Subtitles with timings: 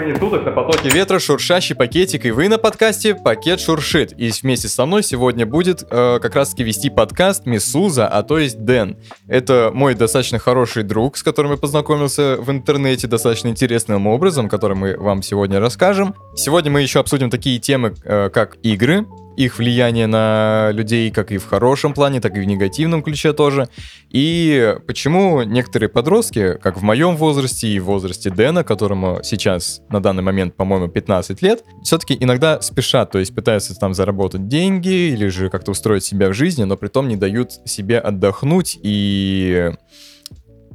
[0.00, 4.12] времени суток на потоке ветра шуршащий пакетик, и вы на подкасте «Пакет шуршит».
[4.18, 8.64] И вместе со мной сегодня будет э, как раз-таки вести подкаст Мисуза, а то есть
[8.64, 8.96] Дэн.
[9.28, 14.76] Это мой достаточно хороший друг, с которым я познакомился в интернете достаточно интересным образом, который
[14.76, 16.14] мы вам сегодня расскажем.
[16.34, 19.06] Сегодня мы еще обсудим такие темы, э, как игры,
[19.44, 23.68] их влияние на людей как и в хорошем плане, так и в негативном ключе тоже.
[24.10, 30.02] И почему некоторые подростки, как в моем возрасте и в возрасте Дэна, которому сейчас на
[30.02, 35.28] данный момент, по-моему, 15 лет, все-таки иногда спешат, то есть пытаются там заработать деньги или
[35.28, 39.72] же как-то устроить себя в жизни, но при том не дают себе отдохнуть и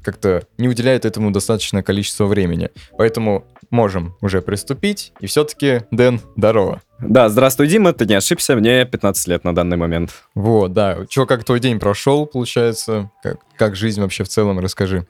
[0.04, 2.70] как-то не уделяет этому достаточное количество времени.
[2.98, 5.14] Поэтому можем уже приступить.
[5.20, 6.82] И все-таки, Дэн, здорово.
[7.00, 10.12] Да, здравствуй, Дима, ты не ошибся, мне 15 лет на данный момент.
[10.34, 11.06] Вот, да.
[11.10, 13.12] Че, как твой день прошел, получается?
[13.22, 15.06] Как, как жизнь вообще в целом, расскажи.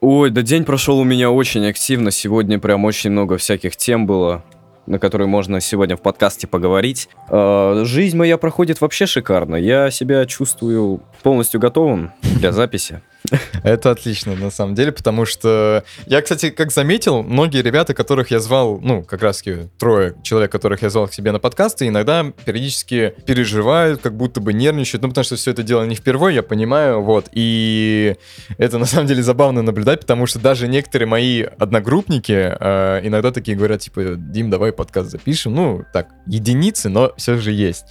[0.00, 2.10] Ой, да день прошел у меня очень активно.
[2.10, 4.44] Сегодня прям очень много всяких тем было
[4.86, 7.08] на которые можно сегодня в подкасте поговорить.
[7.28, 9.56] Э, жизнь моя проходит вообще шикарно.
[9.56, 13.02] Я себя чувствую полностью готовым для записи.
[13.64, 18.40] Это отлично, на самом деле, потому что я, кстати, как заметил, многие ребята, которых я
[18.40, 19.42] звал, ну, как раз
[19.78, 24.52] трое человек, которых я звал к себе на подкасты, иногда периодически переживают, как будто бы
[24.52, 28.16] нервничают, ну, потому что все это дело не впервые, я понимаю, вот, и
[28.58, 33.56] это на самом деле забавно наблюдать, потому что даже некоторые мои одногруппники э, иногда такие
[33.56, 37.84] говорят, типа, Дим, давай подкаст запишем, ну, так, единицы, но все же есть.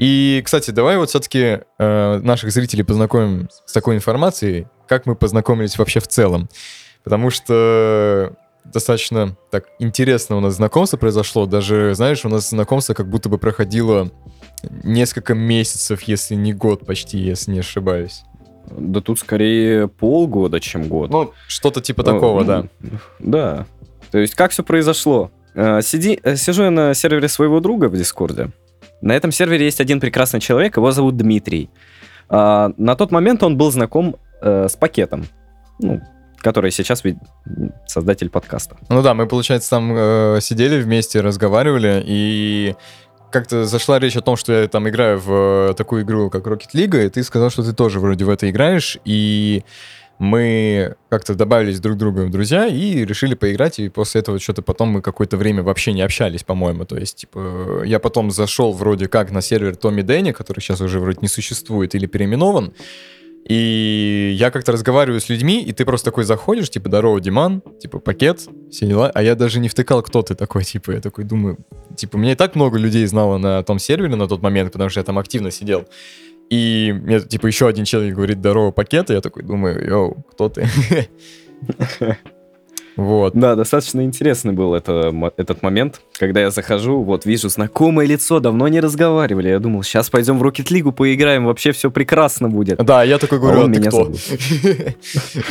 [0.00, 5.78] И, кстати, давай вот все-таки э, наших зрителей познакомим с такой информацией, как мы познакомились
[5.78, 6.48] вообще в целом.
[7.02, 11.46] Потому что достаточно так интересно у нас знакомство произошло.
[11.46, 14.10] Даже, знаешь, у нас знакомство как будто бы проходило
[14.84, 18.24] несколько месяцев, если не год почти, если не ошибаюсь.
[18.70, 21.10] Да тут скорее полгода, чем год.
[21.10, 22.64] Ну, что-то типа такого, да.
[23.18, 23.66] Да.
[24.10, 25.30] То есть как все произошло?
[25.54, 28.50] Э, сиди, э, сижу я на сервере своего друга в Дискорде.
[29.02, 31.70] На этом сервере есть один прекрасный человек, его зовут Дмитрий.
[32.28, 35.24] А, на тот момент он был знаком э, с пакетом,
[35.78, 36.00] ну,
[36.38, 37.02] который сейчас
[37.86, 38.76] создатель подкаста.
[38.88, 42.74] Ну да, мы, получается, там э, сидели вместе, разговаривали, и
[43.30, 46.74] как-то зашла речь о том, что я там играю в э, такую игру, как Rocket
[46.74, 49.64] League, и ты сказал, что ты тоже вроде в это играешь, и
[50.20, 54.90] мы как-то добавились друг друга в друзья и решили поиграть, и после этого что-то потом
[54.90, 56.84] мы какое-то время вообще не общались, по-моему.
[56.84, 61.00] То есть, типа, я потом зашел вроде как на сервер Томми Дэнни, который сейчас уже
[61.00, 62.74] вроде не существует или переименован,
[63.48, 67.98] и я как-то разговариваю с людьми, и ты просто такой заходишь, типа, здорово, Диман, типа,
[67.98, 69.10] пакет, все дела.
[69.14, 71.56] А я даже не втыкал, кто ты такой, типа, я такой думаю,
[71.96, 75.00] типа, мне и так много людей знало на том сервере на тот момент, потому что
[75.00, 75.86] я там активно сидел.
[76.50, 80.48] И мне, типа, еще один человек говорит, здорово, пакет, и я такой думаю, йоу, кто
[80.48, 80.68] ты?
[82.96, 83.34] Вот.
[83.34, 88.68] Да, достаточно интересный был это, этот момент, когда я захожу, вот вижу знакомое лицо, давно
[88.68, 89.48] не разговаривали.
[89.48, 92.78] Я думал, сейчас пойдем в Rocket League поиграем, вообще все прекрасно будет.
[92.84, 94.12] Да, я такой говорю, а, а ты кто?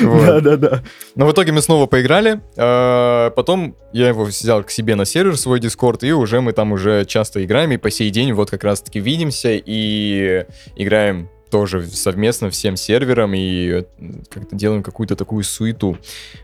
[0.01, 0.83] Да, да, да.
[1.15, 2.41] Но в итоге мы снова поиграли.
[2.57, 6.71] А, потом я его взял к себе на сервер, свой Discord, и уже мы там
[6.71, 10.45] уже часто играем, и по сей день вот как раз-таки видимся и
[10.75, 13.83] играем тоже совместно всем серверам и
[14.29, 15.97] как-то делаем какую-то такую суету.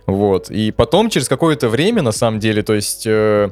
[0.05, 0.49] Вот.
[0.49, 3.51] И потом, через какое-то время, на самом деле, то есть э,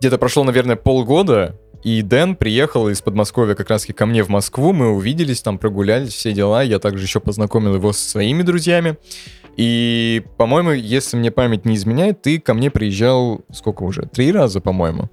[0.00, 4.72] где-то прошло, наверное, полгода, и Дэн приехал из Подмосковья как раз ко мне в Москву,
[4.72, 8.98] мы увиделись, там прогулялись, все дела, я также еще познакомил его со своими друзьями.
[9.56, 14.02] И, по-моему, если мне память не изменяет, ты ко мне приезжал сколько уже?
[14.02, 15.10] Три раза, по-моему?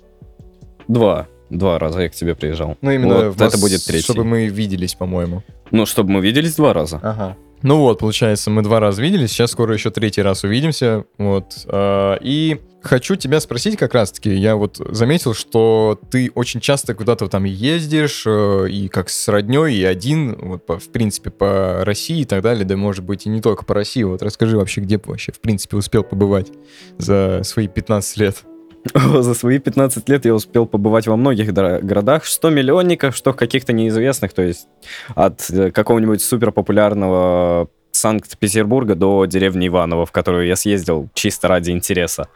[0.88, 1.28] Два.
[1.50, 2.78] Два раза я к тебе приезжал.
[2.82, 4.04] Ну, именно вот это будет третий.
[4.04, 5.44] Чтобы мы виделись, по-моему.
[5.72, 7.00] Ну, чтобы мы виделись два раза.
[7.02, 7.38] Ага.
[7.64, 11.66] Ну вот, получается, мы два раза виделись, сейчас скоро еще третий раз увидимся, вот.
[11.68, 17.28] А, и хочу тебя спросить как раз-таки, я вот заметил, что ты очень часто куда-то
[17.28, 22.22] там ездишь, э, и как с родней, и один, вот, по, в принципе, по России
[22.22, 24.04] и так далее, да, может быть, и не только по России.
[24.04, 26.52] Вот расскажи вообще, где вообще, в принципе, успел побывать
[26.98, 28.44] за свои 15 лет.
[28.94, 34.34] За свои 15 лет я успел побывать во многих городах, что миллионников, что каких-то неизвестных,
[34.34, 34.68] то есть
[35.16, 42.28] от э, какого-нибудь суперпопулярного Санкт-Петербурга до деревни Иваново, в которую я съездил чисто ради интереса.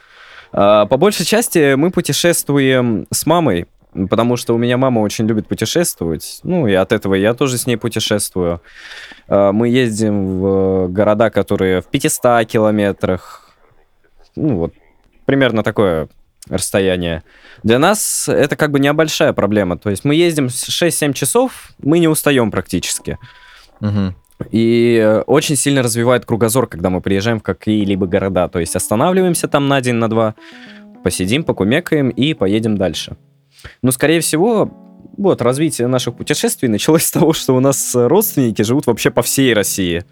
[0.52, 3.68] А, по большей части мы путешествуем с мамой,
[4.10, 7.68] потому что у меня мама очень любит путешествовать, ну и от этого я тоже с
[7.68, 8.62] ней путешествую.
[9.28, 13.50] А, мы ездим в города, которые в 500 километрах,
[14.36, 14.74] ну вот
[15.26, 16.10] примерно такое
[16.50, 17.24] расстояние.
[17.64, 19.78] Для нас это как бы небольшая проблема.
[19.78, 23.18] То есть мы ездим 6-7 часов, мы не устаем практически.
[23.80, 24.16] Угу.
[24.50, 28.48] И очень сильно развивает кругозор, когда мы приезжаем в какие-либо города.
[28.48, 30.36] То есть останавливаемся там на день, на два,
[31.04, 33.18] посидим, покумекаем и поедем дальше.
[33.84, 34.72] Ну, скорее всего,
[35.18, 39.54] вот, развитие наших путешествий началось с того, что у нас родственники живут вообще по всей
[39.54, 40.06] России.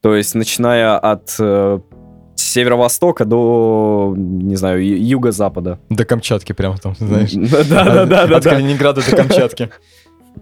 [0.00, 1.36] То есть, начиная от
[2.34, 5.78] э, северо-востока до, не знаю, юго-запада.
[5.88, 7.32] До Камчатки прям там, знаешь.
[7.68, 8.36] Да-да-да.
[8.36, 9.70] От Калининграда до Камчатки.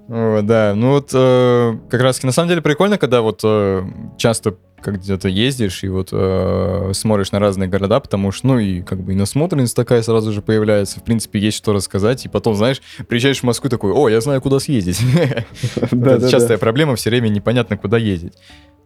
[0.08, 3.82] Да, ну вот э, как раз на самом деле прикольно, когда вот э,
[4.18, 8.82] часто как где-то ездишь и вот э, смотришь на разные города, потому что, ну, и
[8.82, 12.54] как бы и насмотренность такая сразу же появляется, в принципе, есть что рассказать, и потом,
[12.54, 15.00] знаешь, приезжаешь в Москву такой, о, я знаю, куда съездить.
[15.80, 18.34] Это частая проблема, все время непонятно, куда ездить.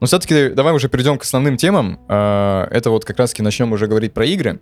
[0.00, 2.00] Но все-таки давай уже перейдем к основным темам.
[2.09, 4.61] Э, это вот как раз-таки начнем уже говорить про игры.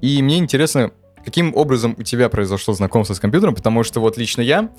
[0.00, 0.92] И мне интересно,
[1.24, 4.70] каким образом у тебя произошло знакомство с компьютером, потому что вот лично я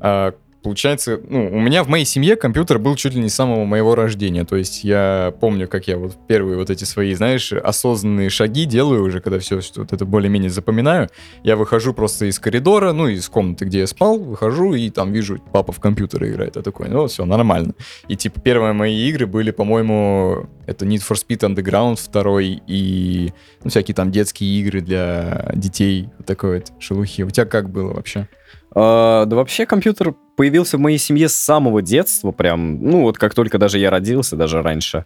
[0.00, 0.32] э,
[0.62, 3.94] получается, ну, у меня в моей семье компьютер был чуть ли не с самого моего
[3.94, 4.44] рождения.
[4.44, 9.04] То есть я помню, как я вот первые вот эти свои, знаешь, осознанные шаги делаю
[9.04, 11.08] уже, когда все вот это более-менее запоминаю.
[11.42, 15.40] Я выхожу просто из коридора, ну, из комнаты, где я спал, выхожу и там вижу,
[15.52, 16.56] папа в компьютере играет.
[16.56, 17.74] Я такой, ну, все, нормально.
[18.08, 23.32] И, типа, первые мои игры были, по-моему, это Need for Speed Underground второй и
[23.64, 27.22] ну, всякие там детские игры для детей, вот такой вот шелухи.
[27.22, 28.28] У тебя как было вообще?
[28.74, 33.34] А, да вообще компьютер появился в моей семье с самого детства, прям, ну вот как
[33.34, 35.04] только даже я родился, даже раньше.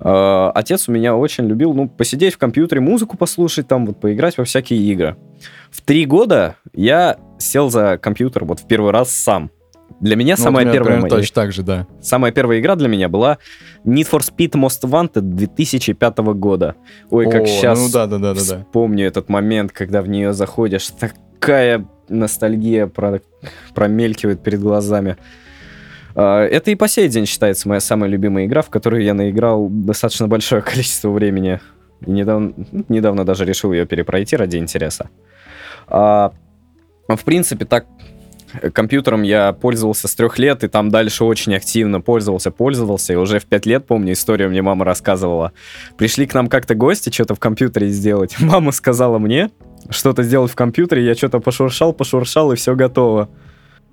[0.00, 4.36] А, отец у меня очень любил, ну, посидеть в компьютере, музыку послушать, там вот поиграть
[4.38, 5.16] во всякие игры.
[5.70, 9.50] В три года я сел за компьютер вот в первый раз сам.
[10.00, 11.10] Для меня ну, самая вот первая моя...
[11.10, 11.86] точно так же, да.
[12.00, 13.38] Самая первая игра для меня была
[13.84, 16.76] Need for Speed Most Wanted 2005 года.
[17.10, 20.32] Ой, О, как сейчас ну, да, да, да, да, помню этот момент, когда в нее
[20.34, 20.88] заходишь.
[20.90, 23.20] Такая ностальгия про,
[23.74, 25.16] промелькивает перед глазами.
[26.14, 29.68] А, это и по сей день считается моя самая любимая игра, в которую я наиграл
[29.68, 31.60] достаточно большое количество времени.
[32.06, 32.54] И недавно,
[32.88, 35.10] недавно даже решил ее перепройти ради интереса.
[35.88, 36.32] А,
[37.08, 37.86] в принципе, так
[38.72, 43.38] компьютером я пользовался с трех лет, и там дальше очень активно пользовался, пользовался, и уже
[43.38, 45.52] в пять лет, помню, историю мне мама рассказывала.
[45.96, 48.36] Пришли к нам как-то гости что-то в компьютере сделать.
[48.40, 49.50] Мама сказала мне,
[49.90, 53.28] что-то сделать в компьютере, я что-то пошуршал, пошуршал, и все готово.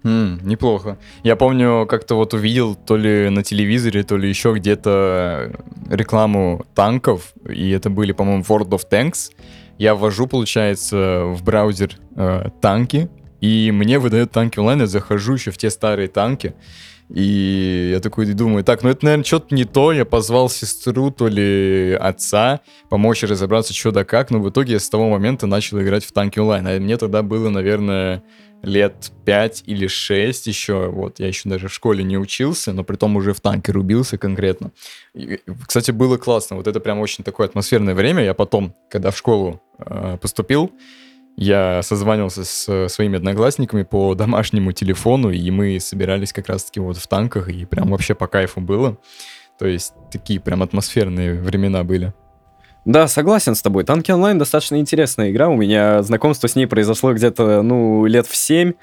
[0.04, 1.00] Mm, неплохо.
[1.24, 5.52] Я помню, как-то вот увидел то ли на телевизоре, то ли еще где-то
[5.90, 9.32] рекламу танков, и это были, по-моему, World of Tanks.
[9.80, 13.10] Я ввожу, получается, в браузер э, танки,
[13.42, 16.54] и мне выдает танки онлайн, я захожу еще в те старые танки,
[17.10, 19.92] и я такой думаю, так, ну это, наверное, что-то не то.
[19.92, 24.32] Я позвал сестру, то ли отца, помочь разобраться, что да как.
[24.32, 26.68] Но в итоге я с того момента начал играть в танки онлайн.
[26.68, 28.24] А мне тогда было, наверное,
[28.64, 30.88] лет 5 или 6 еще.
[30.90, 34.18] Вот, я еще даже в школе не учился, но при том уже в танке рубился
[34.18, 34.72] конкретно.
[35.14, 36.56] И, кстати, было классно.
[36.56, 38.24] Вот это прям очень такое атмосферное время.
[38.24, 40.72] Я потом, когда в школу э, поступил,
[41.38, 46.98] я созванивался с э, своими одноклассниками по домашнему телефону, и мы собирались как раз-таки вот
[46.98, 48.98] в танках, и прям вообще по кайфу было.
[49.58, 52.14] То есть такие прям атмосферные времена были.
[52.86, 53.84] Да, согласен с тобой.
[53.84, 55.50] Танки онлайн достаточно интересная игра.
[55.50, 58.74] У меня знакомство с ней произошло где-то, ну, лет в семь.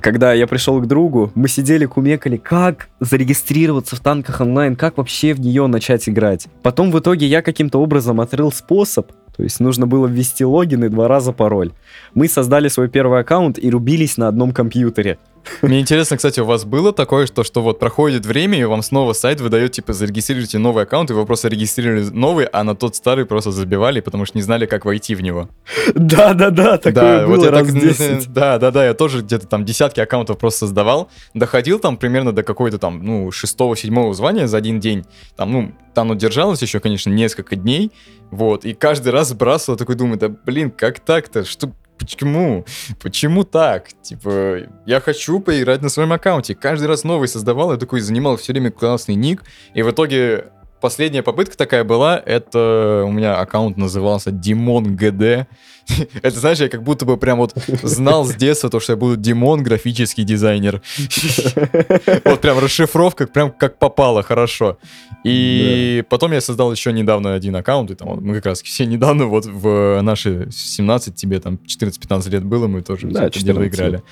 [0.00, 5.34] Когда я пришел к другу, мы сидели, кумекали, как зарегистрироваться в танках онлайн, как вообще
[5.34, 6.46] в нее начать играть.
[6.62, 10.88] Потом в итоге я каким-то образом открыл способ, то есть нужно было ввести логин и
[10.88, 11.72] два раза пароль.
[12.14, 15.18] Мы создали свой первый аккаунт и рубились на одном компьютере.
[15.62, 19.12] Мне интересно, кстати, у вас было такое, что, что вот проходит время, и вам снова
[19.12, 23.26] сайт выдает, типа, зарегистрируйте новый аккаунт, и вы просто регистрировали новый, а на тот старый
[23.26, 25.48] просто забивали, потому что не знали, как войти в него.
[25.94, 28.32] Да-да-да, такое да, было вот раз так, 10.
[28.32, 33.02] Да-да-да, я тоже где-то там десятки аккаунтов просто создавал, доходил там примерно до какой-то там,
[33.02, 35.04] ну, шестого-седьмого звания за один день,
[35.36, 37.90] там, ну, там оно держалось еще, конечно, несколько дней,
[38.30, 42.64] вот, и каждый раз сбрасывал, такой думаю, да блин, как так-то, что, почему?
[43.02, 43.88] Почему так?
[44.02, 46.54] Типа, я хочу поиграть на своем аккаунте.
[46.54, 49.42] Каждый раз новый создавал, я такой занимал все время классный ник.
[49.74, 50.50] И в итоге
[50.84, 55.48] последняя попытка такая была, это у меня аккаунт назывался Димон ГД.
[56.22, 59.16] Это, знаешь, я как будто бы прям вот знал с детства то, что я буду
[59.16, 60.82] Димон, графический дизайнер.
[62.26, 64.76] Вот прям расшифровка, прям как попало, хорошо.
[65.24, 69.24] И потом я создал еще недавно один аккаунт, и там мы как раз все недавно
[69.24, 74.02] вот в наши 17, тебе там 14-15 лет было, мы тоже это дело играли.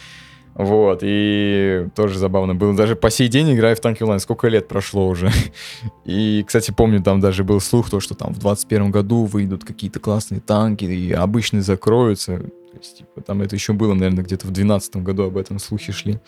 [0.54, 2.74] Вот, и тоже забавно было.
[2.74, 4.20] Даже по сей день играю в танки онлайн.
[4.20, 5.30] Сколько лет прошло уже.
[6.04, 9.98] И, кстати, помню, там даже был слух, то, что там в 21 году выйдут какие-то
[9.98, 12.38] классные танки, и обычные закроются.
[12.38, 15.92] То есть, типа, там это еще было, наверное, где-то в 2012 году об этом слухи
[15.92, 16.18] шли.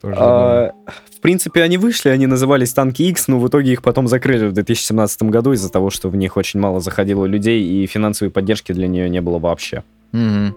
[0.00, 0.72] Тоже а,
[1.16, 4.52] в принципе, они вышли, они назывались Танки X, но в итоге их потом закрыли в
[4.52, 8.86] 2017 году из-за того, что в них очень мало заходило людей, и финансовой поддержки для
[8.86, 9.82] нее не было вообще.
[10.12, 10.56] Мгм.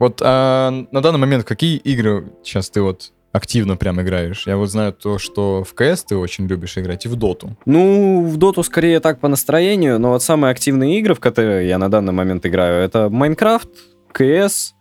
[0.00, 4.46] Вот а, на данный момент какие игры сейчас ты вот активно прям играешь?
[4.46, 7.54] Я вот знаю то, что в КС ты очень любишь играть, и в Доту.
[7.66, 11.76] Ну, в Доту скорее так по настроению, но вот самые активные игры, в которые я
[11.76, 13.68] на данный момент играю, это Майнкрафт,
[14.10, 14.72] КС,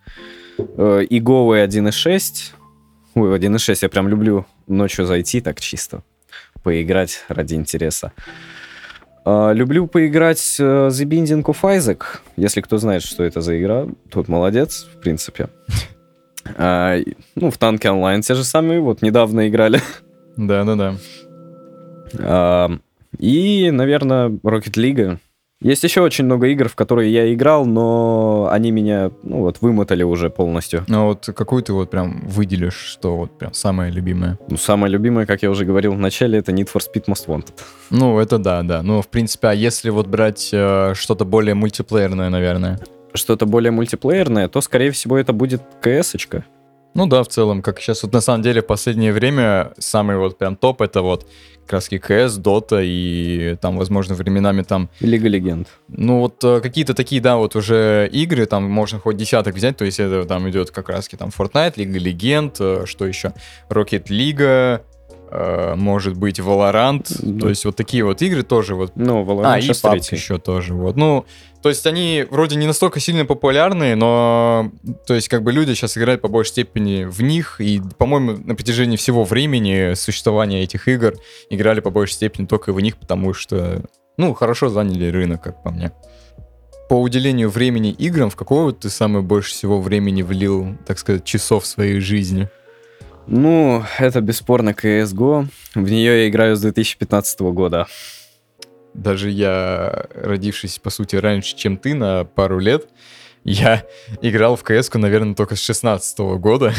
[0.58, 2.54] э, и Go и 1.6.
[3.16, 6.04] Ой, в 1.6 я прям люблю ночью зайти так чисто,
[6.64, 8.14] поиграть ради интереса.
[9.32, 12.02] А, люблю поиграть э, The Binding of Isaac.
[12.36, 15.50] Если кто знает, что это за игра, тот молодец, в принципе.
[16.58, 16.98] А,
[17.36, 19.82] ну, в танки онлайн те же самые, вот недавно играли.
[20.36, 20.96] Да-да-да.
[22.18, 22.72] А,
[23.20, 25.20] И, наверное, Rocket League.
[25.62, 30.04] Есть еще очень много игр, в которые я играл, но они меня, ну вот, вымотали
[30.04, 30.86] уже полностью.
[30.88, 34.40] Ну вот какую ты вот прям выделишь, что вот прям самое любимое?
[34.48, 37.56] Ну, самое любимое, как я уже говорил в начале, это Need for Speed Most Wanted.
[37.90, 38.82] Ну, это да, да.
[38.84, 42.80] Ну, в принципе, а если вот брать э, что-то более мультиплеерное, наверное?
[43.14, 46.46] Что-то более мультиплеерное, то, скорее всего, это будет КС-очка.
[47.00, 50.38] Ну да, в целом, как сейчас вот на самом деле в последнее время самый вот
[50.38, 51.26] прям топ это вот
[51.66, 55.70] раз КС, Дота и там, возможно, временами там, Лига Легенд.
[55.88, 59.86] ну вот э, какие-то такие, да, вот уже игры, там можно хоть десяток взять, то
[59.86, 63.32] есть это там идет как раз там Fortnite, Лига Легенд, э, что еще,
[63.70, 64.82] Rocket League,
[65.32, 67.40] э, может быть, Valorant, Да.
[67.40, 70.74] то есть вот такие вот игры тоже вот Ну, Valorant а, и PUBG еще тоже,
[70.74, 70.98] вот.
[70.98, 71.26] Ну,
[71.62, 74.72] то есть они вроде не настолько сильно популярны, но,
[75.06, 78.56] то есть как бы люди сейчас играют по большей степени в них, и, по-моему, на
[78.56, 81.16] протяжении всего времени существования этих игр
[81.50, 83.84] играли по большей степени только в них, потому что,
[84.18, 85.92] ну, хорошо заняли рынок, как по мне.
[86.90, 91.66] По уделению времени играм, в какого ты самое больше всего времени влил, так сказать, часов
[91.66, 92.50] своей жизни?
[93.28, 95.48] Ну, это бесспорно CSGO.
[95.76, 97.86] В нее я играю с 2015 года.
[99.02, 102.88] Даже я, родившись, по сути, раньше, чем ты, на пару лет,
[103.44, 103.84] я
[104.22, 106.74] играл в кс наверное, только с 16 года.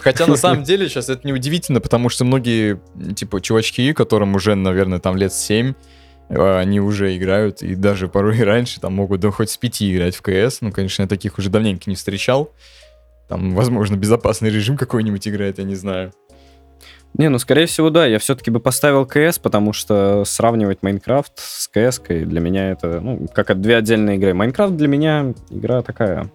[0.00, 2.80] Хотя, на самом деле, сейчас это неудивительно, потому что многие,
[3.14, 5.74] типа, чувачки, которым уже, наверное, там лет 7,
[6.28, 9.82] э, они уже играют, и даже порой и раньше там могут да, хоть с 5
[9.82, 10.60] играть в КС.
[10.60, 12.52] Ну, конечно, я таких уже давненько не встречал.
[13.28, 16.12] Там, возможно, безопасный режим какой-нибудь играет, я не знаю.
[17.14, 18.06] Не, ну, скорее всего, да.
[18.06, 23.26] Я все-таки бы поставил КС, потому что сравнивать Майнкрафт с КС для меня это, ну,
[23.32, 24.34] как две отдельные игры.
[24.34, 26.30] Майнкрафт для меня игра такая.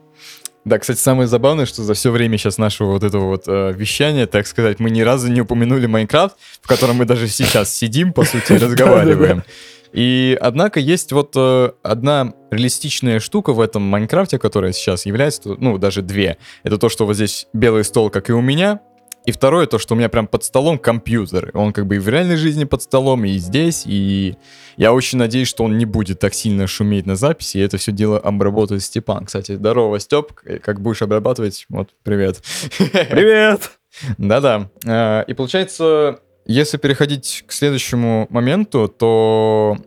[0.65, 4.27] Да, кстати, самое забавное, что за все время сейчас нашего вот этого вот э, вещания,
[4.27, 8.23] так сказать, мы ни разу не упомянули Майнкрафт, в котором мы даже сейчас сидим, по
[8.23, 9.43] сути, и разговариваем.
[9.91, 15.77] И однако есть вот э, одна реалистичная штука в этом Майнкрафте, которая сейчас является, ну,
[15.77, 16.37] даже две.
[16.63, 18.79] Это то, что вот здесь белый стол, как и у меня,
[19.25, 21.51] и второе, то, что у меня прям под столом компьютер.
[21.53, 23.83] Он как бы и в реальной жизни под столом, и здесь.
[23.85, 24.35] И
[24.75, 27.91] я очень надеюсь, что он не будет так сильно шуметь на записи, и это все
[27.91, 29.25] дело обработает Степан.
[29.25, 30.33] Кстати, здорово, Степ.
[30.61, 31.65] Как будешь обрабатывать?
[31.69, 32.41] Вот, привет.
[32.77, 33.71] Привет!
[34.17, 34.69] Да-да.
[34.85, 39.77] Э, И получается, если переходить к следующему моменту, то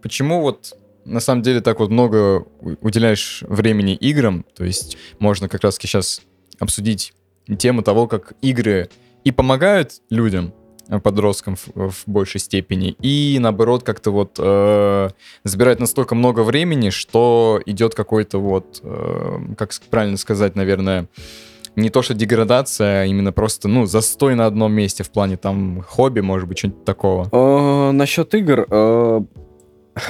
[0.00, 2.46] почему вот на самом деле так вот много
[2.80, 4.46] уделяешь времени играм?
[4.54, 6.22] То есть можно как раз сейчас
[6.60, 7.12] обсудить
[7.56, 8.88] тему того, как игры
[9.24, 10.52] и помогают людям,
[10.88, 15.08] э, подросткам в, в большей степени, и наоборот как-то вот э,
[15.44, 21.08] забирает настолько много времени, что идет какой-то вот, э, как правильно сказать, наверное,
[21.78, 25.82] не то что деградация, а именно просто, ну, застой на одном месте в плане там
[25.86, 27.28] хобби, может быть, что-нибудь такого.
[27.30, 28.66] Э, насчет игр.
[28.68, 29.20] э,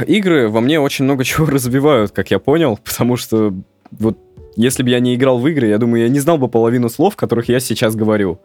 [0.07, 3.55] игры во мне очень много чего разбивают, как я понял, потому что
[3.91, 4.19] вот
[4.59, 7.15] если бы я не играл в игры, я думаю, я не знал бы половину слов,
[7.15, 8.41] которых я сейчас говорю.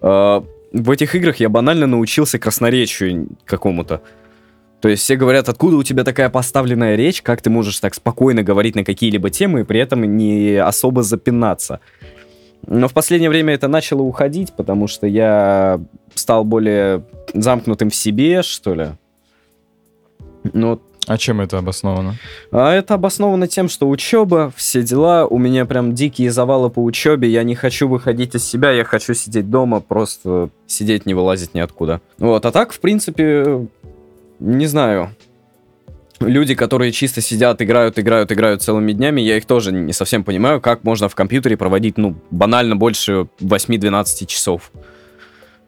[0.00, 0.40] Э,
[0.72, 4.00] в этих играх я банально научился красноречию какому-то.
[4.80, 8.42] То есть все говорят, откуда у тебя такая поставленная речь, как ты можешь так спокойно
[8.42, 11.80] говорить на какие-либо темы и при этом не особо запинаться.
[12.66, 15.80] Но в последнее время это начало уходить, потому что я
[16.14, 17.04] стал более
[17.34, 18.86] замкнутым в себе, что ли.
[20.54, 22.16] Ну, А чем это обосновано?
[22.52, 27.28] а это обосновано тем, что учеба, все дела, у меня прям дикие завалы по учебе,
[27.28, 32.00] я не хочу выходить из себя, я хочу сидеть дома, просто сидеть, не вылазить ниоткуда.
[32.18, 33.66] Вот, а так, в принципе,
[34.38, 35.10] не знаю.
[36.20, 40.60] Люди, которые чисто сидят, играют, играют, играют целыми днями, я их тоже не совсем понимаю,
[40.60, 44.70] как можно в компьютере проводить, ну, банально больше 8-12 часов.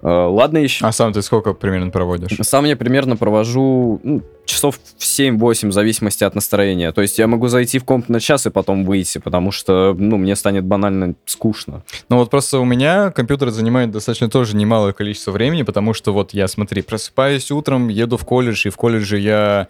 [0.04, 0.84] Э, Ладно еще.
[0.86, 2.36] А сам ты сколько примерно проводишь?
[2.42, 6.92] Сам я примерно провожу ну, часов часов в 7-8, в зависимости от настроения.
[6.92, 10.16] То есть я могу зайти в комп на час и потом выйти, потому что, ну,
[10.16, 11.82] мне станет банально скучно.
[12.08, 16.32] Ну вот просто у меня компьютер занимает достаточно тоже немалое количество времени, потому что вот
[16.32, 19.68] я, смотри, просыпаюсь утром, еду в колледж, и в колледже я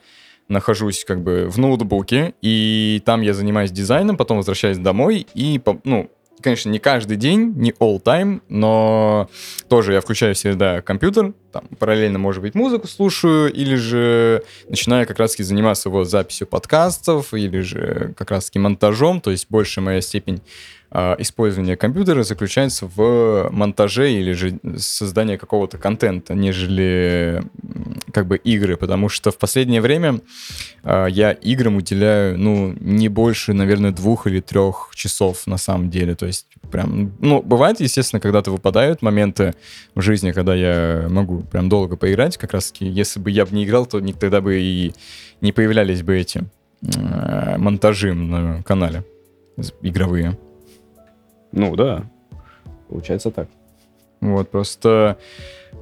[0.49, 6.11] нахожусь как бы в ноутбуке, и там я занимаюсь дизайном, потом возвращаюсь домой, и, ну,
[6.45, 9.29] конечно, не каждый день, не all time, но
[9.69, 15.21] тоже я включаю всегда компьютер, там параллельно, может быть, музыку слушаю, или же начинаю как
[15.21, 20.43] раз-таки заниматься вот записью подкастов, или же как раз-таки монтажом, то есть большая моя степень
[20.97, 27.43] а, использования компьютера заключается в монтаже или же создании какого-то контента, нежели
[28.13, 30.21] как бы игры, потому что в последнее время
[30.85, 36.15] э, я играм уделяю, ну, не больше, наверное, двух или трех часов на самом деле,
[36.15, 39.55] то есть прям, ну, бывает, естественно, когда-то выпадают моменты
[39.97, 43.65] в жизни, когда я могу прям долго поиграть, как раз-таки, если бы я бы не
[43.65, 44.93] играл, то тогда бы и
[45.41, 46.45] не появлялись бы эти
[46.83, 49.05] э, монтажи на канале
[49.83, 50.39] игровые.
[51.53, 52.05] Ну да,
[52.89, 53.49] получается так.
[54.21, 55.19] Вот, просто,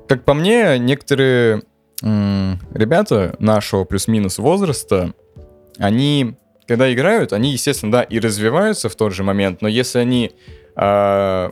[0.08, 1.62] как по мне, некоторые
[2.02, 5.14] м- ребята нашего плюс-минус возраста,
[5.78, 6.34] они,
[6.66, 10.32] когда играют, они, естественно, да, и развиваются в тот же момент, но если они,
[10.76, 11.50] э-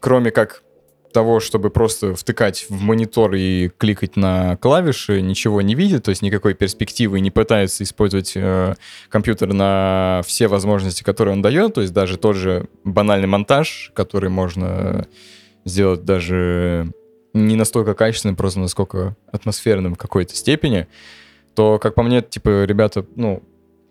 [0.00, 0.62] кроме как
[1.12, 6.22] того, чтобы просто втыкать в монитор и кликать на клавиши, ничего не видит, то есть
[6.22, 8.74] никакой перспективы, не пытается использовать э,
[9.08, 14.30] компьютер на все возможности, которые он дает, то есть даже тот же банальный монтаж, который
[14.30, 15.06] можно
[15.64, 16.92] сделать даже
[17.32, 20.88] не настолько качественным, просто насколько атмосферным в какой-то степени,
[21.54, 23.42] то, как по мне, типа, ребята, ну,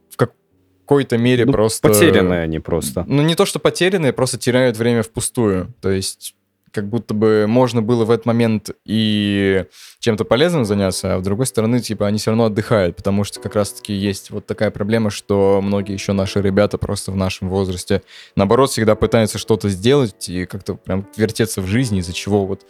[0.09, 1.87] в какой-то мере ну, просто...
[1.87, 3.05] Потерянные они просто.
[3.07, 5.73] Ну, не то, что потерянные, просто теряют время впустую.
[5.81, 6.35] То есть
[6.71, 9.65] как будто бы можно было в этот момент и
[9.99, 13.55] чем-то полезным заняться, а с другой стороны, типа, они все равно отдыхают, потому что как
[13.55, 18.01] раз-таки есть вот такая проблема, что многие еще наши ребята просто в нашем возрасте,
[18.35, 22.65] наоборот, всегда пытаются что-то сделать и как-то прям вертеться в жизни, из-за чего вот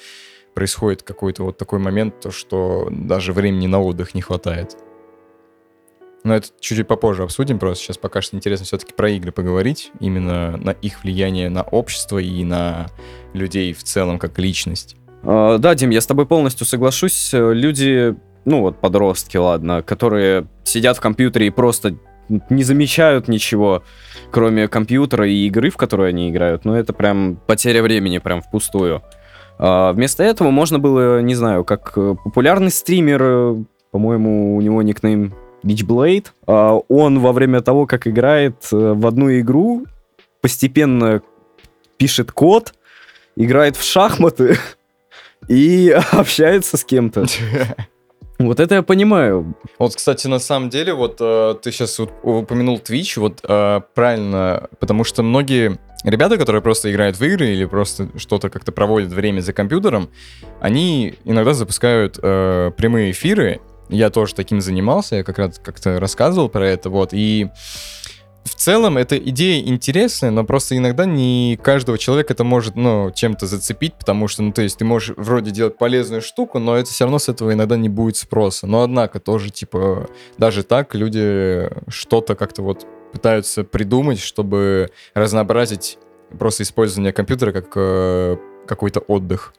[0.54, 4.76] происходит какой-то вот такой момент, то, что даже времени на отдых не хватает.
[6.24, 10.58] Но это чуть-чуть попозже обсудим, просто сейчас пока что интересно все-таки про игры поговорить, именно
[10.58, 12.88] на их влияние на общество и на
[13.34, 14.98] людей в целом как личность.
[15.24, 17.30] А, да, Дим, я с тобой полностью соглашусь.
[17.34, 21.96] Люди, ну вот подростки, ладно, которые сидят в компьютере и просто
[22.50, 23.84] не замечают ничего,
[24.32, 26.64] кроме компьютера и игры, в которую они играют.
[26.64, 29.02] Ну, это прям потеря времени, прям впустую.
[29.58, 35.34] А вместо этого можно было, не знаю, как популярный стример, э, по-моему, у него никнейм
[35.64, 36.28] Witchblade.
[36.48, 39.86] А, он во время того, как играет э, в одну игру,
[40.42, 41.22] постепенно
[41.98, 42.74] пишет код,
[43.36, 44.58] играет в шахматы
[45.48, 47.26] и общается с кем-то.
[48.40, 49.54] Вот это я понимаю.
[49.80, 55.04] Вот, кстати, на самом деле, вот э, ты сейчас упомянул Twitch, вот э, правильно, потому
[55.04, 59.52] что многие ребята, которые просто играют в игры или просто что-то как-то проводят время за
[59.52, 60.10] компьютером,
[60.62, 66.50] они иногда запускают э, прямые эфиры, я тоже таким занимался, я как раз как-то рассказывал
[66.50, 67.50] про это, вот, и
[68.44, 73.46] в целом эта идея интересная, но просто иногда не каждого человека это может, ну, чем-то
[73.46, 77.06] зацепить, потому что, ну, то есть ты можешь вроде делать полезную штуку, но это все
[77.06, 78.66] равно с этого иногда не будет спроса.
[78.66, 85.98] Но однако тоже, типа, даже так люди что-то как-то вот пытаются придумать, чтобы разнообразить
[86.38, 89.54] просто использование компьютера как э, какой-то отдых.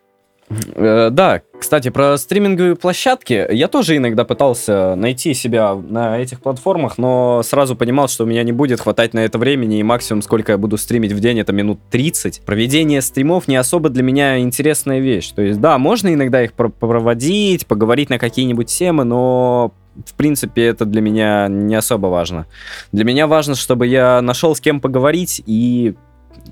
[0.49, 3.47] Э, да, кстати, про стриминговые площадки.
[3.49, 8.43] Я тоже иногда пытался найти себя на этих платформах, но сразу понимал, что у меня
[8.43, 11.53] не будет хватать на это времени, и максимум, сколько я буду стримить в день, это
[11.53, 12.41] минут 30.
[12.45, 15.31] Проведение стримов не особо для меня интересная вещь.
[15.31, 19.73] То есть, да, можно иногда их проводить, поговорить на какие-нибудь темы, но
[20.05, 22.47] в принципе, это для меня не особо важно.
[22.91, 25.95] Для меня важно, чтобы я нашел с кем поговорить и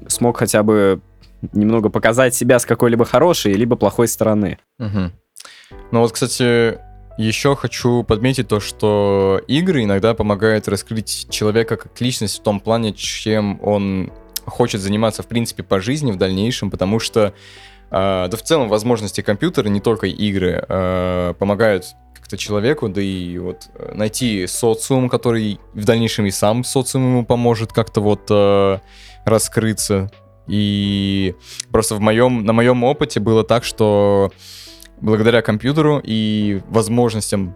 [0.07, 1.01] смог хотя бы
[1.53, 4.59] немного показать себя с какой-либо хорошей, либо плохой стороны.
[4.79, 5.13] Угу.
[5.93, 6.79] Ну вот, кстати,
[7.19, 12.93] еще хочу подметить то, что игры иногда помогают раскрыть человека как личность в том плане,
[12.93, 14.13] чем он
[14.47, 17.35] хочет заниматься, в принципе, по жизни в дальнейшем, потому что,
[17.91, 23.37] э, да в целом, возможности компьютера, не только игры, э, помогают как-то человеку, да и
[23.39, 28.79] вот найти социум, который в дальнейшем и сам социум ему поможет как-то вот э,
[29.25, 30.11] раскрыться,
[30.49, 31.35] и
[31.71, 34.33] просто в моем, на моем опыте было так, что
[35.01, 37.55] благодаря компьютеру и возможностям,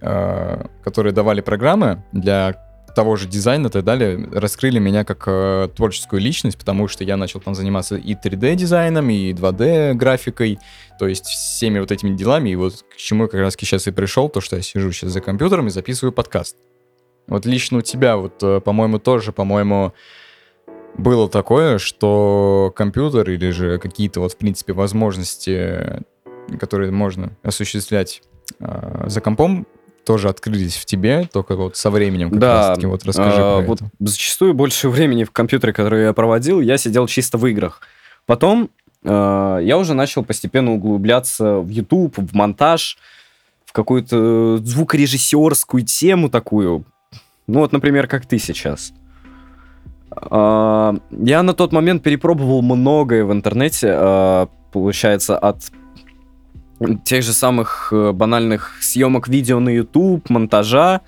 [0.00, 2.54] э, которые давали программы для
[2.94, 7.16] того же дизайна и так далее раскрыли меня как э, творческую личность, потому что я
[7.16, 10.58] начал там заниматься и 3D-дизайном, и 2D-графикой,
[10.98, 13.90] то есть всеми вот этими делами, и вот к чему я как раз сейчас и
[13.92, 16.56] пришел, то, что я сижу сейчас за компьютером и записываю подкаст.
[17.28, 19.94] Вот лично у тебя, вот, э, по-моему, тоже, по-моему,
[20.96, 26.02] было такое, что компьютер или же какие-то вот, в принципе, возможности,
[26.58, 28.22] которые можно осуществлять
[28.60, 29.66] э, за компом,
[30.04, 32.86] тоже открылись в тебе, только вот со временем как Да, раз-таки.
[32.86, 33.90] Вот расскажи А, про вот это.
[34.00, 37.80] зачастую больше времени в компьютере, который я проводил, я сидел чисто в играх.
[38.26, 38.70] Потом
[39.04, 42.98] э, я уже начал постепенно углубляться в YouTube, в монтаж,
[43.64, 46.84] в какую-то звукорежиссерскую тему такую.
[47.46, 48.92] Ну вот, например, как ты сейчас.
[50.16, 55.70] А, я на тот момент перепробовал многое в интернете, а, получается, от
[57.04, 61.02] тех же самых э, банальных съемок видео на YouTube, монтажа,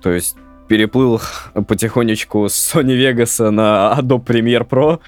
[0.00, 0.36] то есть
[0.68, 1.20] переплыл
[1.68, 5.00] потихонечку с Sony Vegas на Adobe Premiere Pro.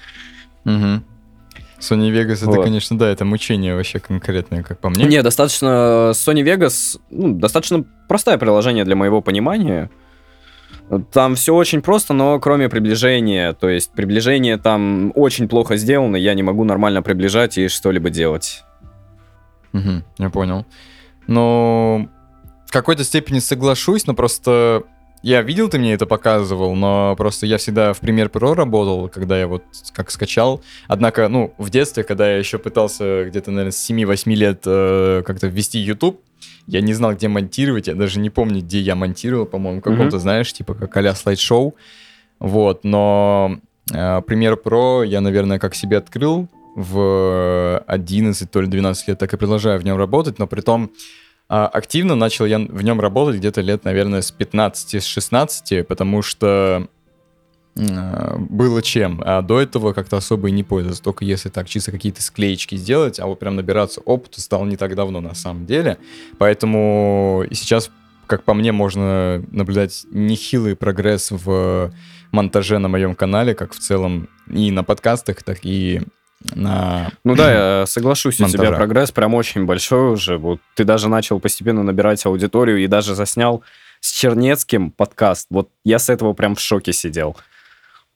[0.63, 1.03] Мгм.
[1.79, 2.63] Sony Vegas, это, Вот.
[2.63, 5.05] конечно, да, это мучение вообще конкретное, как по мне.
[5.05, 9.89] Не, достаточно Sony Vegas, ну, достаточно простое приложение для моего понимания.
[11.11, 16.33] Там все очень просто, но кроме приближения, то есть приближение там очень плохо сделано, я
[16.33, 18.63] не могу нормально приближать и что-либо делать.
[19.71, 20.65] Мгм, я понял.
[21.27, 22.09] Но
[22.65, 24.83] в какой-то степени соглашусь, но просто
[25.21, 29.37] я видел, ты мне это показывал, но просто я всегда в Premiere Pro работал, когда
[29.37, 30.61] я вот как скачал.
[30.87, 35.47] Однако, ну, в детстве, когда я еще пытался где-то, наверное, с 7-8 лет э, как-то
[35.47, 36.21] ввести YouTube,
[36.67, 40.51] я не знал, где монтировать, я даже не помню, где я монтировал, по-моему, каком-то, знаешь,
[40.53, 41.75] типа как а слайд-шоу.
[42.39, 43.57] Вот, но
[43.91, 49.33] э, Premiere Pro я, наверное, как себе открыл в 11, то ли 12 лет, так
[49.33, 50.91] и продолжаю в нем работать, но при том
[51.49, 56.21] а, активно начал я в нем работать где-то лет, наверное, с 15, с 16, потому
[56.21, 56.87] что
[57.79, 59.21] было чем.
[59.25, 61.03] А до этого как-то особо и не пользовался.
[61.03, 64.95] Только если так чисто какие-то склеечки сделать, а вот прям набираться опыта стало не так
[64.95, 65.97] давно на самом деле.
[66.37, 67.89] Поэтому и сейчас,
[68.27, 71.91] как по мне, можно наблюдать нехилый прогресс в
[72.31, 76.01] монтаже на моем канале, как в целом и на подкастах, так и
[76.53, 77.11] на...
[77.23, 78.75] Ну да, я соглашусь, у тебя Монтажа.
[78.75, 80.37] прогресс прям очень большой уже.
[80.37, 83.63] Вот ты даже начал постепенно набирать аудиторию и даже заснял
[83.99, 85.47] с Чернецким подкаст.
[85.49, 87.35] Вот я с этого прям в шоке сидел.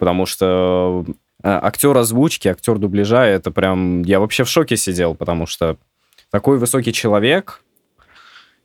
[0.03, 1.05] Потому что
[1.43, 4.01] э, актер озвучки, актер дубляжа, это прям...
[4.01, 5.77] Я вообще в шоке сидел, потому что
[6.29, 7.61] такой высокий человек,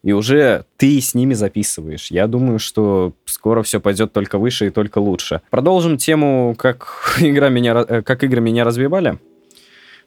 [0.02, 2.10] и уже ты с ними записываешь.
[2.10, 5.40] Я думаю, что скоро все пойдет только выше и только лучше.
[5.50, 9.20] Продолжим тему, как, игра меня, э, как игры меня развивали.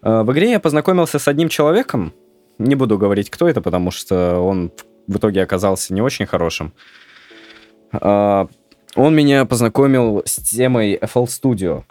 [0.04, 2.12] Э, В игре я познакомился с одним человеком.
[2.58, 4.70] Не буду говорить, кто это, потому что он
[5.08, 6.74] в итоге оказался не очень хорошим.
[8.96, 11.84] Он меня познакомил с темой FL Studio.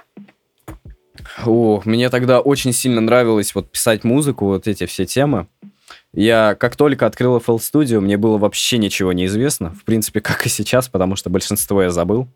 [1.47, 5.47] О, мне тогда очень сильно нравилось вот писать музыку, вот эти все темы.
[6.13, 9.71] Я как только открыл FL Studio, мне было вообще ничего не известно.
[9.71, 12.29] В принципе, как и сейчас, потому что большинство я забыл.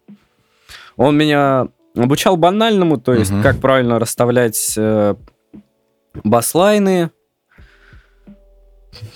[0.97, 3.43] Он меня обучал банальному, то есть Мгм.
[3.43, 5.15] как правильно расставлять э,
[6.23, 7.11] баслайны,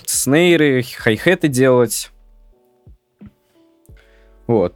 [0.05, 2.11] снейры, хай-хеты делать.
[4.47, 4.75] Вот.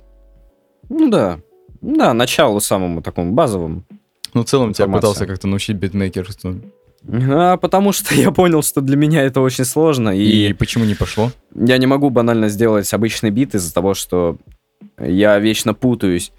[0.94, 1.40] Ну да.
[1.82, 3.84] Да, началу самому такому базовому.
[4.34, 5.02] Ну, в целом тебя Информация.
[5.10, 6.56] пытался как-то научить битмейкерству.
[7.12, 10.96] А, потому что я понял, что для меня это очень сложно, и, И почему не
[10.96, 11.32] пошло?
[11.54, 14.38] я не могу банально сделать обычный бит из-за того, что
[15.00, 16.32] я вечно путаюсь.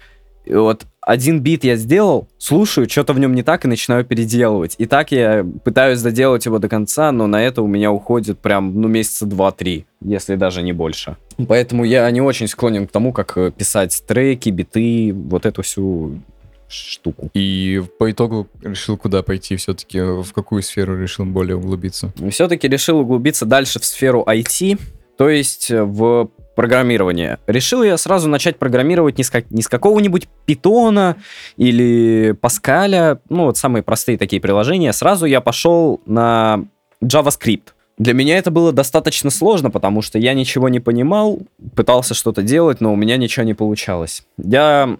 [0.45, 4.75] И вот один бит я сделал, слушаю, что-то в нем не так и начинаю переделывать.
[4.79, 8.81] И так я пытаюсь доделать его до конца, но на это у меня уходит прям,
[8.81, 11.15] ну, месяца два-три, если даже не больше.
[11.47, 16.21] Поэтому я не очень склонен к тому, как э, писать треки, биты, вот эту всю
[16.67, 17.29] штуку.
[17.35, 22.11] И по итогу решил куда пойти все-таки, в какую сферу решил более углубиться?
[22.31, 24.79] Все-таки решил углубиться дальше в сферу IT,
[25.17, 27.37] то есть э, в программирование.
[27.47, 31.17] Решил я сразу начать программировать не с, как- не с какого-нибудь питона
[31.57, 34.93] или паскаля, ну вот самые простые такие приложения.
[34.93, 36.65] Сразу я пошел на
[37.03, 37.69] JavaScript.
[37.97, 41.39] Для меня это было достаточно сложно, потому что я ничего не понимал,
[41.75, 44.25] пытался что-то делать, но у меня ничего не получалось.
[44.37, 44.97] Я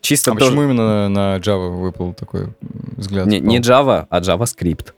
[0.00, 2.48] чисто А тоже- почему именно на Java выпал такой
[2.96, 3.26] взгляд?
[3.26, 3.58] Не, не?
[3.60, 4.92] Java, а JavaScript.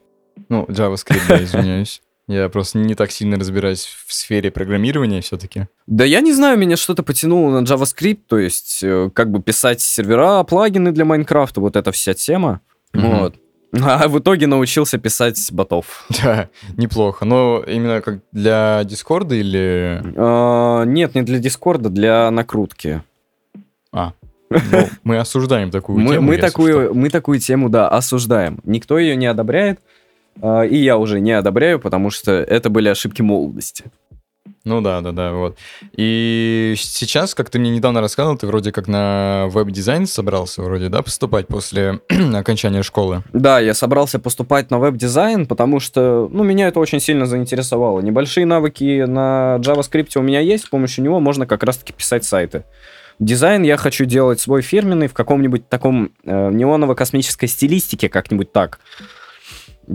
[0.48, 2.02] Ну, JavaScript, да, извиняюсь.
[2.30, 5.66] Я просто не так сильно разбираюсь в сфере программирования все-таки.
[5.88, 9.80] Да я не знаю, меня что-то потянуло на JavaScript, то есть э, как бы писать
[9.80, 12.60] сервера, плагины для Майнкрафта, вот эта вся тема.
[12.92, 13.18] Мгм.
[13.18, 13.34] Вот.
[13.72, 16.06] А в итоге научился писать ботов.
[16.22, 17.24] Да, неплохо.
[17.24, 20.00] Но именно как для Дискорда или...
[20.16, 23.02] А, нет, не для Дискорда, для накрутки.
[23.92, 24.12] Ну,
[25.02, 26.26] мы осуждаем такую Мы, тему.
[26.28, 26.94] мы такую, что.
[26.94, 28.60] мы такую тему, да, осуждаем.
[28.64, 29.82] Никто ее не одобряет, а,
[30.42, 33.84] и я уже не одобряю, потому что это были ошибки молодости.
[34.64, 35.56] Ну да, да, да, вот.
[35.96, 41.00] И сейчас, как ты мне недавно рассказывал, ты вроде как на веб-дизайн собрался, вроде, да,
[41.00, 42.00] поступать после
[42.34, 43.22] окончания школы.
[43.32, 48.00] Да, я собрался поступать на веб-дизайн, потому что, ну, меня это очень сильно заинтересовало.
[48.00, 52.64] Небольшие навыки на JavaScript у меня есть, с помощью него можно как раз-таки писать сайты.
[53.18, 58.78] Дизайн я хочу делать свой фирменный в каком-нибудь таком э, неоново-космической стилистике, как-нибудь так.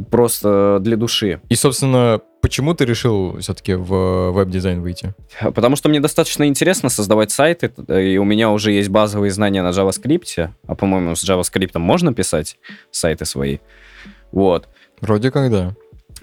[0.10, 1.40] Просто для души.
[1.50, 5.14] И, собственно, почему ты решил все-таки в веб-дизайн выйти?
[5.40, 9.70] Потому что мне достаточно интересно создавать сайты, и у меня уже есть базовые знания на
[9.70, 12.58] JavaScript, а, по-моему, с JavaScript можно писать
[12.92, 13.58] сайты свои.
[14.32, 14.68] Вот.
[15.02, 15.76] Вроде как да.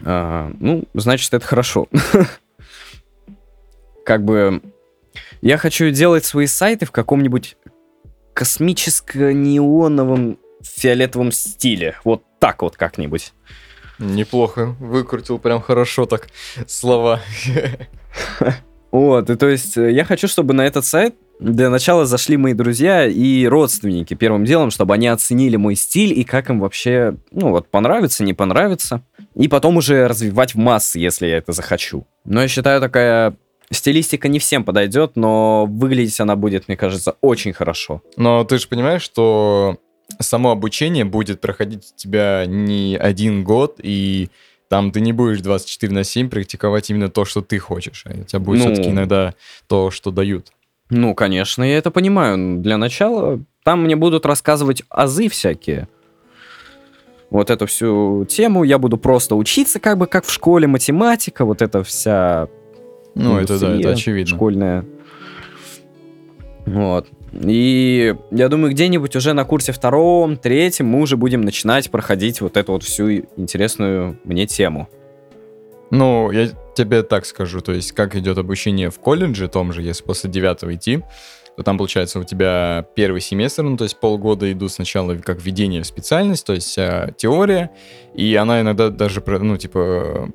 [0.05, 1.89] А, ну, значит, это хорошо.
[4.05, 4.61] Как бы
[5.41, 7.57] я хочу делать свои сайты в каком-нибудь
[8.35, 11.97] космическо-неоновом фиолетовом стиле.
[12.05, 13.33] Вот так вот как-нибудь.
[13.99, 16.29] Неплохо, выкрутил прям хорошо так
[16.67, 17.21] слова.
[18.93, 22.53] Вот, и то есть э, я хочу, чтобы на этот сайт для начала зашли мои
[22.53, 27.49] друзья и родственники первым делом, чтобы они оценили мой стиль и как им вообще, ну
[27.49, 29.03] вот, понравится, не понравится.
[29.35, 32.07] И потом уже развивать в массы, если я это захочу.
[32.27, 33.35] Но я считаю, такая
[33.71, 38.03] стилистика не всем подойдет, но выглядеть она будет, мне кажется, очень хорошо.
[38.17, 39.79] Но ты же понимаешь, что
[40.21, 44.29] само обучение будет проходить у тебя не один год, и
[44.69, 48.05] там ты не будешь 24 на 7 практиковать именно то, что ты хочешь.
[48.07, 48.67] А у тебя будет Ну.
[48.67, 49.35] все-таки иногда
[49.67, 50.49] то, что дают.
[50.91, 52.61] Ну, конечно, я это понимаю.
[52.61, 55.89] Для начала там мне будут рассказывать азы всякие.
[57.31, 61.63] Вот эту всю тему я буду просто учиться, как бы как в школе, математика, вот
[61.63, 62.49] эта вся
[63.15, 64.37] Ну, это да, это очевидно.
[64.37, 64.85] Школьная.
[66.67, 67.09] Вот.
[67.33, 72.57] И я думаю, где-нибудь уже на курсе втором, третьем мы уже будем начинать проходить вот
[72.57, 74.89] эту вот всю интересную мне тему.
[75.91, 80.05] Ну, я тебе так скажу, то есть как идет обучение в колледже том же, если
[80.05, 81.03] после девятого идти,
[81.57, 85.83] то там, получается, у тебя первый семестр, ну, то есть полгода идут сначала как введение
[85.83, 87.71] в специальность, то есть вся теория,
[88.15, 90.31] и она иногда даже, ну, типа,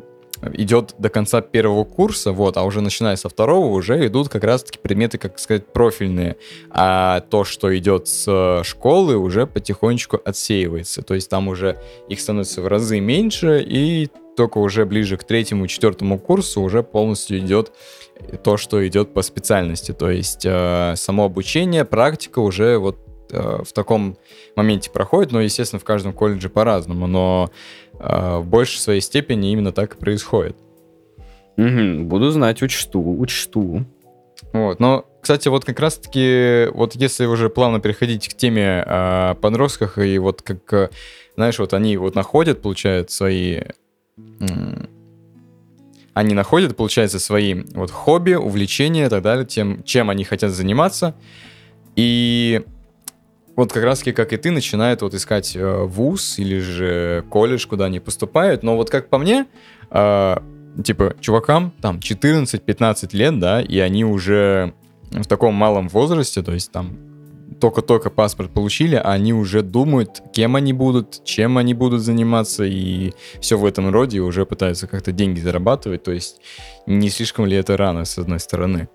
[0.53, 4.79] идет до конца первого курса, вот, а уже начиная со второго уже идут как раз-таки
[4.79, 6.37] предметы, как сказать, профильные,
[6.69, 12.61] а то, что идет с школы, уже потихонечку отсеивается, то есть там уже их становится
[12.61, 17.73] в разы меньше, и только уже ближе к третьему, четвертому курсу уже полностью идет
[18.43, 19.93] то, что идет по специальности.
[19.93, 22.97] То есть э, само обучение, практика уже вот
[23.31, 24.15] э, в таком
[24.55, 29.71] моменте проходит, но, естественно, в каждом колледже по-разному, но э, в большей своей степени именно
[29.71, 30.55] так и происходит.
[31.57, 33.85] Мгм, буду знать, учту, учту.
[34.53, 39.97] Вот, но, кстати, вот как раз-таки, вот если уже плавно переходить к теме о подростках,
[39.97, 40.89] и вот как, э,
[41.35, 43.61] знаешь, вот они вот находят, получают свои...
[46.13, 51.13] Они находят, получается, свои вот хобби, увлечения и так далее, тем, чем они хотят заниматься.
[51.95, 52.63] И
[53.57, 57.85] вот как раз-таки, как и ты, начинают вот искать э, вуз или же колледж, куда
[57.85, 58.61] они поступают.
[58.61, 59.47] Но вот как по мне,
[59.89, 60.35] э,
[60.83, 64.73] типа, чувакам там 14-15 лет, да, и они уже
[65.09, 66.97] в таком малом возрасте, то есть там
[67.59, 73.13] только-только паспорт получили, а они уже думают, кем они будут, чем они будут заниматься, и
[73.41, 76.41] все в этом роде, и уже пытаются как-то деньги зарабатывать, то есть
[76.85, 78.87] не слишком ли это рано, с одной стороны?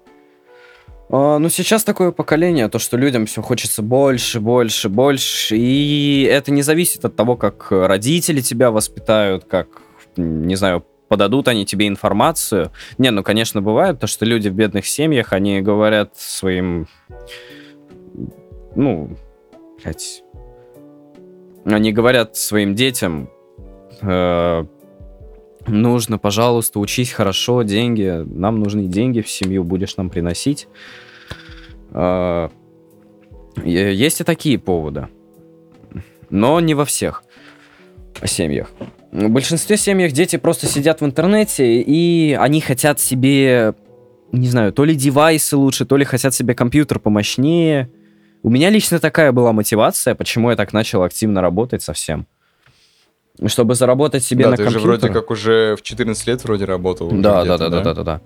[1.12, 6.50] А, ну, сейчас такое поколение, то, что людям все хочется больше, больше, больше, и это
[6.50, 9.68] не зависит от того, как родители тебя воспитают, как,
[10.16, 12.72] не знаю, подадут они тебе информацию.
[12.96, 16.88] Не, ну, конечно, бывает то, что люди в бедных семьях, они говорят своим,
[18.74, 19.14] ну,
[19.82, 20.22] блядь,
[21.66, 23.28] они говорят своим детям,
[24.00, 24.64] э,
[25.66, 30.68] нужно, пожалуйста, учись хорошо, деньги, нам нужны деньги в семью, будешь нам приносить.
[31.92, 32.50] А,
[33.64, 35.08] Есть и такие поводы,
[36.30, 37.24] но не во всех
[38.24, 38.70] семьях.
[39.10, 43.74] В большинстве семьях дети просто сидят в интернете, и они хотят себе,
[44.32, 47.90] не знаю, то ли девайсы лучше, то ли хотят себе компьютер помощнее.
[48.42, 52.26] У меня лично такая была мотивация, почему я так начал активно работать совсем.
[53.46, 54.80] Чтобы заработать себе да, на ты компьютер.
[54.80, 57.10] же вроде как уже в 14 лет вроде работал.
[57.10, 58.20] Да, да, да, да, да, да, да.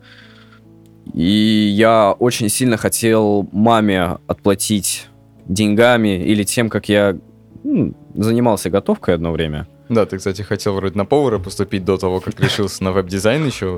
[1.15, 5.07] И я очень сильно хотел маме отплатить
[5.47, 7.17] деньгами или тем, как я
[7.65, 9.69] м, занимался готовкой одно время.
[9.89, 13.77] Да, ты, кстати, хотел вроде на повара поступить до того, как решился на веб-дизайн еще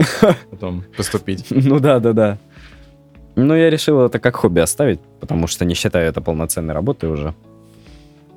[0.51, 1.47] потом поступить.
[1.51, 2.39] Ну да, да, да.
[3.37, 7.35] Ну, я решил это как хобби оставить, потому что не считаю это полноценной работой уже.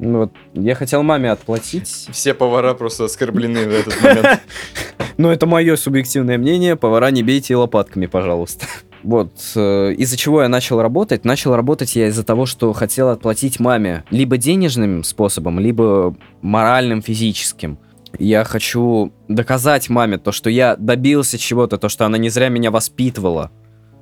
[0.03, 2.07] Ну, вот, я хотел маме отплатить.
[2.11, 4.41] Все повара просто оскорблены в этот момент.
[5.17, 6.75] Но это мое субъективное мнение.
[6.75, 8.65] Повара не бейте лопатками, пожалуйста.
[9.03, 11.25] Вот, э, из-за чего я начал работать?
[11.25, 17.79] Начал работать я из-за того, что хотел отплатить маме либо денежным способом, либо моральным, физическим.
[18.19, 22.69] Я хочу доказать маме то, что я добился чего-то, то, что она не зря меня
[22.69, 23.49] воспитывала,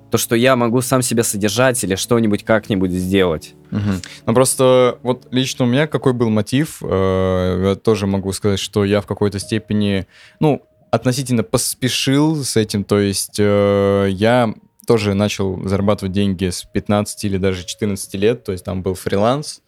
[0.10, 3.54] то, что я могу сам себя содержать или что-нибудь как-нибудь сделать.
[3.72, 3.92] Угу.
[4.26, 8.84] Ну просто вот лично у меня какой был мотив, э, я тоже могу сказать, что
[8.86, 10.08] я в какой-то степени,
[10.40, 14.54] ну, относительно поспешил с этим, то есть э, я
[14.88, 19.62] тоже начал зарабатывать деньги с 15 или даже 14 лет, то есть там был фриланс,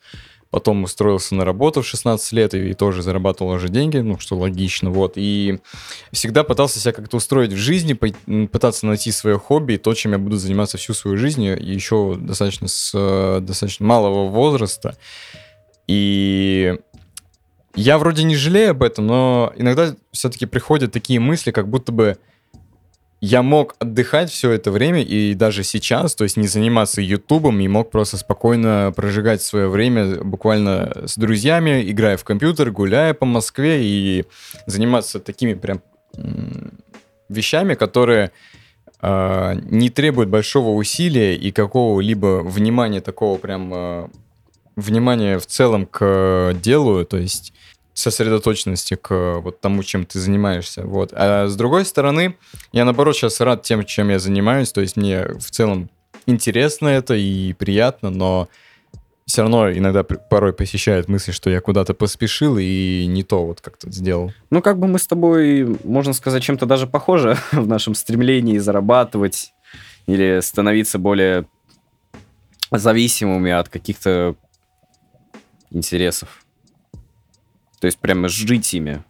[0.51, 4.91] потом устроился на работу в 16 лет и, тоже зарабатывал уже деньги, ну, что логично,
[4.91, 5.59] вот, и
[6.11, 7.93] всегда пытался себя как-то устроить в жизни,
[8.45, 12.91] пытаться найти свое хобби, то, чем я буду заниматься всю свою жизнь, еще достаточно с
[12.93, 14.97] э, достаточно малого возраста,
[15.87, 16.77] и
[17.75, 22.17] я вроде не жалею об этом, но иногда все-таки приходят такие мысли, как будто бы
[23.21, 27.67] я мог отдыхать все это время и даже сейчас, то есть не заниматься ютубом, и
[27.67, 33.83] мог просто спокойно прожигать свое время буквально с друзьями, играя в компьютер, гуляя по Москве
[33.83, 34.25] и
[34.65, 35.83] заниматься такими прям
[37.29, 38.31] вещами, которые
[39.01, 44.07] э, не требуют большого усилия и какого-либо внимания такого прям э,
[44.75, 47.53] внимания в целом к делу, то есть
[47.93, 50.83] сосредоточенности к вот тому, чем ты занимаешься.
[50.83, 51.11] Вот.
[51.13, 52.37] А с другой стороны,
[52.71, 54.71] я наоборот сейчас рад тем, чем я занимаюсь.
[54.71, 55.89] То есть мне в целом
[56.25, 58.47] интересно это и приятно, но
[59.25, 63.89] все равно иногда порой посещает мысль, что я куда-то поспешил и не то вот как-то
[63.91, 64.33] сделал.
[64.49, 69.53] Ну, как бы мы с тобой, можно сказать, чем-то даже похожи в нашем стремлении зарабатывать
[70.07, 71.45] или становиться более
[72.71, 74.35] зависимыми от каких-то
[75.69, 76.45] интересов.
[77.81, 79.03] То есть прямо жить ими.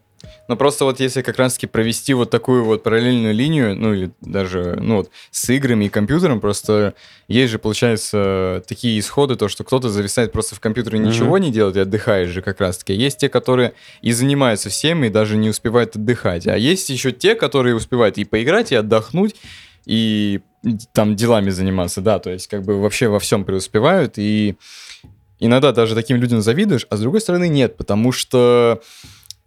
[0.48, 4.78] Но просто вот если как раз-таки провести вот такую вот параллельную линию, ну или даже,
[4.80, 6.94] ну вот, с играми и компьютером, просто
[7.28, 11.42] есть же, получается, такие исходы, то, что кто-то зависает просто в компьютере и ничего mm-hmm.
[11.42, 12.94] не делает, и отдыхает же как раз-таки.
[12.94, 16.48] Есть те, которые и занимаются всем, и даже не успевают отдыхать.
[16.48, 19.36] А есть еще те, которые успевают и поиграть, и отдохнуть,
[19.86, 20.42] и
[20.94, 24.58] там делами заниматься, да, то есть как бы вообще во всем преуспевают, и
[25.42, 28.82] иногда даже таким людям завидуешь, а с другой стороны нет, потому что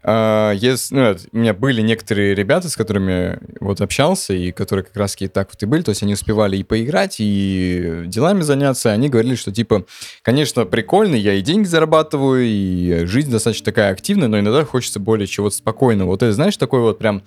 [0.07, 4.95] Uh, yes, ну, у меня были некоторые ребята, с которыми вот общался, и которые как
[4.95, 9.09] раз-таки так вот и были, то есть они успевали и поиграть, и делами заняться, они
[9.09, 9.87] говорили, что типа,
[10.21, 15.27] конечно, прикольно, я и деньги зарабатываю, и жизнь достаточно такая активная, но иногда хочется более
[15.27, 16.09] чего-то спокойного.
[16.09, 17.23] Вот это, знаешь, такой вот прям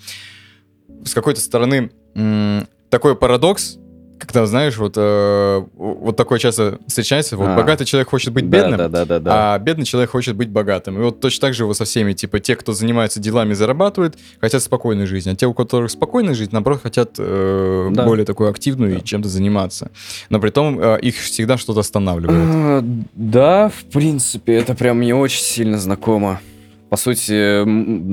[1.04, 1.90] с какой-то стороны
[2.92, 3.80] такой парадокс,
[4.20, 8.78] когда, знаешь, вот, э, вот такое часто встречается, вот а, богатый человек хочет быть бедным,
[8.78, 10.98] да, да, да, да, а бедный человек хочет быть богатым.
[10.98, 14.62] И вот точно так же вот со всеми, типа, те, кто занимается делами, зарабатывают, хотят
[14.64, 18.06] спокойной жизни, а те, у которых спокойная жизнь, наоборот, хотят э, да.
[18.06, 19.00] более такую активную да.
[19.00, 19.92] и чем-то заниматься.
[20.30, 22.40] Но при том э, их всегда что-то останавливает.
[22.44, 26.42] А, да, в принципе, это прям мне очень сильно знакомо.
[26.90, 27.64] По сути,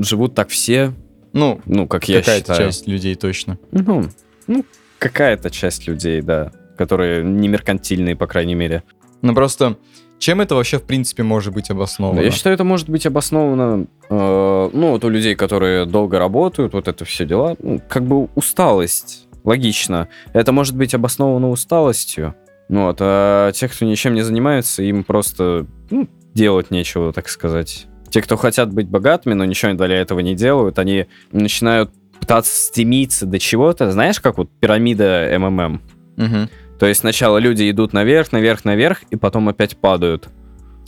[0.03, 0.93] живут так все.
[1.33, 2.43] Ну, ну как я считаю.
[2.43, 3.59] Какая-то часть людей точно.
[3.73, 4.09] Ну,
[4.47, 4.65] ну,
[4.99, 8.83] какая-то часть людей, да, которые не меркантильные, по крайней мере.
[9.23, 9.77] Ну просто,
[10.19, 12.21] чем это вообще, в принципе, может быть обосновано?
[12.21, 16.89] Я считаю, это может быть обосновано, э, ну, вот у людей, которые долго работают, вот
[16.89, 20.09] это все дела, ну, как бы усталость, логично.
[20.33, 22.35] Это может быть обосновано усталостью,
[22.69, 27.87] ну, вот, а те, кто ничем не занимается, им просто ну, делать нечего, так сказать.
[28.09, 31.91] Те, кто хотят быть богатыми, но ничего для этого не делают, они начинают
[32.25, 35.83] пытаться стремиться до чего-то, знаешь, как вот пирамида МММ.
[36.17, 36.49] Угу.
[36.79, 40.31] То есть сначала люди идут наверх, наверх, наверх, и потом опять падают.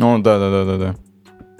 [0.01, 0.97] О, да, да, да, да, да.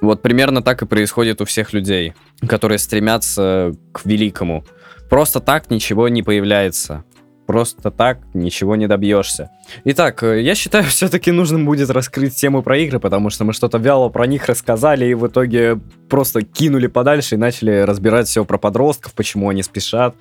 [0.01, 2.15] Вот примерно так и происходит у всех людей,
[2.49, 4.65] которые стремятся к великому.
[5.11, 7.05] Просто так ничего не появляется
[7.47, 9.51] просто так ничего не добьешься.
[9.85, 13.79] Итак, э, я считаю, все-таки нужно будет раскрыть тему про игры, потому что мы что-то
[13.79, 15.79] вяло про них рассказали и в итоге
[16.09, 20.15] просто кинули подальше и начали разбирать все про подростков, почему они спешат,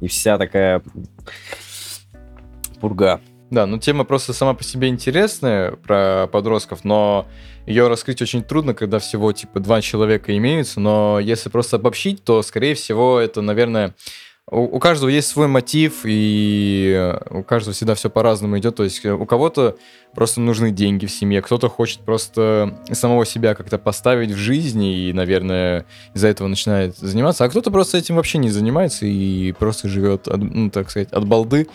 [0.00, 0.82] и вся такая
[2.80, 3.20] пурга.
[3.50, 7.26] Да, ну тема просто сама по себе интересная про подростков, но
[7.66, 12.42] ее раскрыть очень трудно, когда всего типа два человека имеются, но если просто обобщить, то,
[12.42, 13.94] скорее всего, это, наверное,
[14.50, 18.76] у, у каждого есть свой мотив, и у каждого всегда все по-разному идет.
[18.76, 19.76] То есть э, у кого-то
[20.14, 25.12] просто нужны деньги в семье, кто-то хочет просто самого себя как-то поставить в жизни и,
[25.12, 30.26] наверное, из-за этого начинает заниматься, а кто-то просто этим вообще не занимается и просто живет,
[30.26, 31.68] от, ну, так сказать, от балды.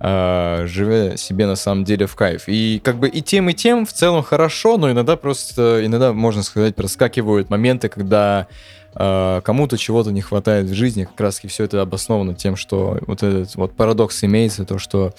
[0.00, 2.44] э, живя себе на самом деле в кайф.
[2.46, 6.42] И как бы и тем, и тем в целом хорошо, но иногда просто, иногда, можно
[6.42, 8.48] сказать, проскакивают моменты, когда
[8.94, 13.54] кому-то чего-то не хватает в жизни, как раз все это обосновано тем, что вот этот
[13.54, 15.12] вот парадокс имеется, то, что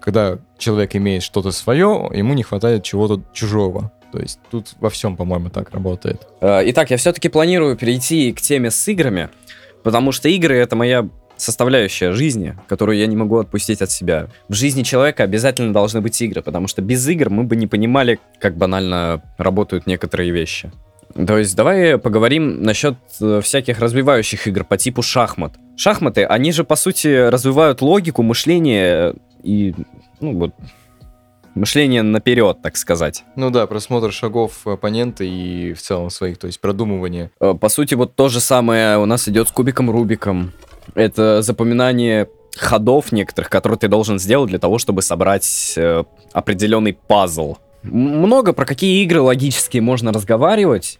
[0.00, 3.92] когда человек имеет что-то свое, ему не хватает чего-то чужого.
[4.12, 6.26] То есть тут во всем, по-моему, так работает.
[6.40, 9.28] Э, итак, я все-таки планирую перейти к теме с играми,
[9.82, 14.28] потому что игры это моя составляющая жизни, которую я не могу отпустить от себя.
[14.48, 18.18] В жизни человека обязательно должны быть игры, потому что без игр мы бы не понимали,
[18.40, 20.72] как банально работают некоторые вещи.
[21.26, 25.54] То есть давай поговорим насчет э, всяких развивающих игр по типу шахмат.
[25.76, 29.74] Шахматы, они же по сути развивают логику, мышление и
[30.20, 30.54] ну вот
[31.54, 33.24] мышление наперед, так сказать.
[33.34, 37.30] Ну да, просмотр шагов оппонента и в целом своих, то есть продумывание.
[37.40, 40.52] Э, по сути, вот то же самое у нас идет с кубиком Рубиком.
[40.94, 47.56] Это запоминание ходов некоторых, которые ты должен сделать для того, чтобы собрать э, определенный пазл.
[47.82, 50.98] Много про какие игры логические можно разговаривать.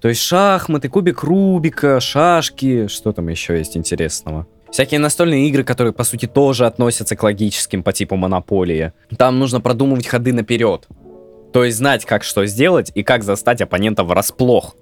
[0.00, 4.46] То есть шахматы, кубик Рубика, шашки, что там еще есть интересного.
[4.70, 8.92] Всякие настольные игры, которые, по сути, тоже относятся к логическим по типу монополии.
[9.16, 10.86] Там нужно продумывать ходы наперед.
[11.52, 14.76] То есть знать, как что сделать и как застать оппонента врасплох.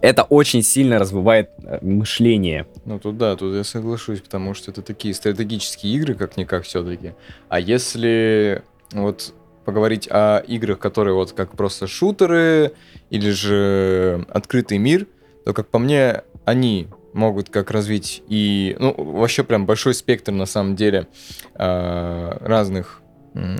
[0.00, 2.66] Это очень сильно развивает э, мышление.
[2.86, 7.12] Ну тут да, тут я соглашусь, потому что это такие стратегические игры, как-никак все-таки.
[7.50, 8.62] А если
[8.92, 9.34] вот
[9.64, 12.72] поговорить о играх, которые вот как просто шутеры
[13.10, 15.06] или же открытый мир,
[15.44, 20.46] то, как по мне, они могут как развить и, ну, вообще прям большой спектр, на
[20.46, 21.08] самом деле,
[21.54, 23.02] а, разных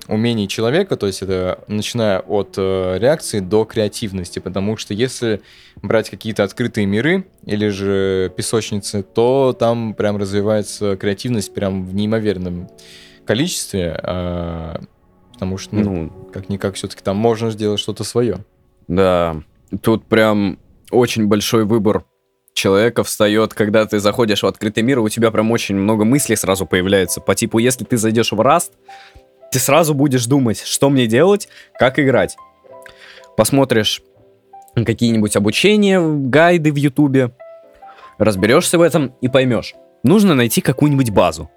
[0.09, 5.43] умений человека, то есть это начиная от э, реакции до креативности, потому что если
[5.77, 12.69] брать какие-то открытые миры или же песочницы, то там прям развивается креативность прям в неимоверном
[13.25, 14.81] количестве, а,
[15.41, 18.45] потому что, ну, ну как-никак все-таки там можно сделать что-то свое.
[18.89, 19.43] Да,
[19.81, 20.59] тут прям
[20.91, 22.05] очень большой выбор
[22.53, 26.67] человека встает, когда ты заходишь в открытый мир, у тебя прям очень много мыслей сразу
[26.67, 27.23] появляется.
[27.23, 28.73] По типу, если ты зайдешь в Rust,
[29.51, 32.37] ты сразу будешь думать, что мне делать, как играть.
[33.35, 34.03] Посмотришь
[34.75, 37.31] какие-нибудь обучения, гайды в Ютубе,
[38.19, 39.75] разберешься в этом и поймешь.
[40.03, 41.51] Нужно найти какую-нибудь базу.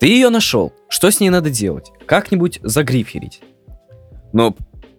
[0.00, 0.72] Ты ее нашел.
[0.88, 1.90] Что с ней надо делать?
[2.06, 3.40] Как-нибудь загриферить.
[4.32, 4.56] Но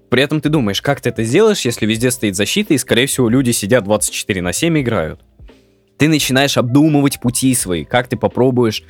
[0.10, 3.30] при этом ты думаешь, как ты это сделаешь, если везде стоит защита, и, скорее всего,
[3.30, 5.22] люди сидят 24 на 7 и играют.
[5.98, 8.84] Ты начинаешь обдумывать пути свои, как ты попробуешь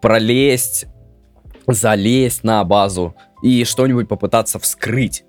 [0.00, 0.86] пролезть,
[1.66, 5.24] залезть на базу и что-нибудь попытаться вскрыть.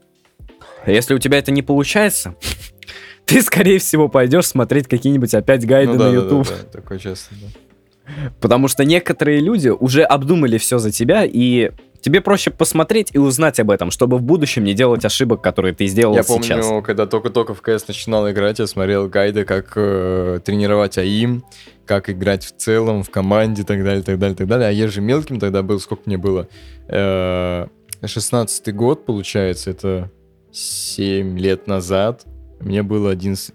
[0.85, 2.35] Если у тебя это не получается,
[3.25, 6.47] ты, скорее всего, пойдешь смотреть какие-нибудь опять гайды ну, да, на YouTube.
[6.47, 7.47] Да, да, да, такое часто, да.
[8.39, 13.59] Потому что некоторые люди уже обдумали все за тебя, и тебе проще посмотреть и узнать
[13.59, 16.47] об этом, чтобы в будущем не делать ошибок, которые ты сделал я сейчас.
[16.47, 21.43] Я помню, когда только-только в КС начинал играть, я смотрел гайды, как э, тренировать АИМ,
[21.85, 24.69] как играть в целом, в команде и так далее, так далее, так далее.
[24.69, 26.47] А я же мелким тогда был, сколько мне было?
[26.87, 27.67] Э,
[28.05, 30.11] 16 год, получается, это
[30.51, 32.25] 7 лет назад.
[32.59, 33.53] Мне было 11...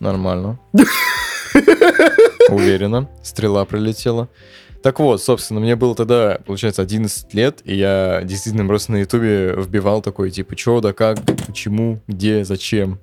[0.00, 0.58] Нормально.
[2.48, 3.08] Уверенно.
[3.22, 4.28] Стрела пролетела.
[4.82, 9.54] Так вот, собственно, мне было тогда, получается, 11 лет, и я действительно просто на ютубе
[9.56, 13.00] вбивал такой, типа, что, да как, почему, где, зачем.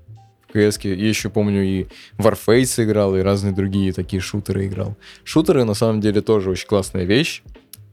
[0.48, 1.88] В кс Я еще помню и
[2.18, 4.96] Warface играл, и разные другие такие шутеры играл.
[5.26, 7.44] Шутеры, на самом деле, тоже очень классная вещь.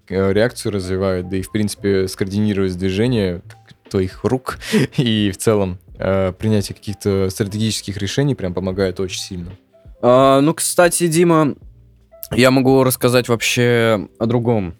[0.09, 3.43] Э, реакцию развивают, да и, в принципе, скоординировать движение
[3.91, 4.59] твоих рук
[4.97, 9.53] и в целом э, принятие каких-то стратегических решений прям помогает очень сильно.
[10.01, 11.55] А, ну, кстати, Дима,
[12.33, 14.75] я могу рассказать вообще о другом.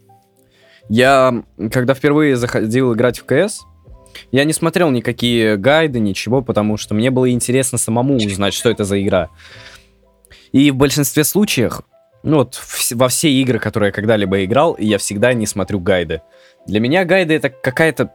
[0.89, 3.63] Я, когда впервые заходил играть в КС,
[4.31, 8.85] я не смотрел никакие гайды, ничего, потому что мне было интересно самому узнать, что это
[8.85, 9.29] за игра.
[10.53, 11.81] И в большинстве случаев,
[12.23, 12.61] ну вот
[12.93, 16.21] во все игры, которые я когда-либо играл, я всегда не смотрю гайды.
[16.67, 18.13] Для меня гайды это какая-то,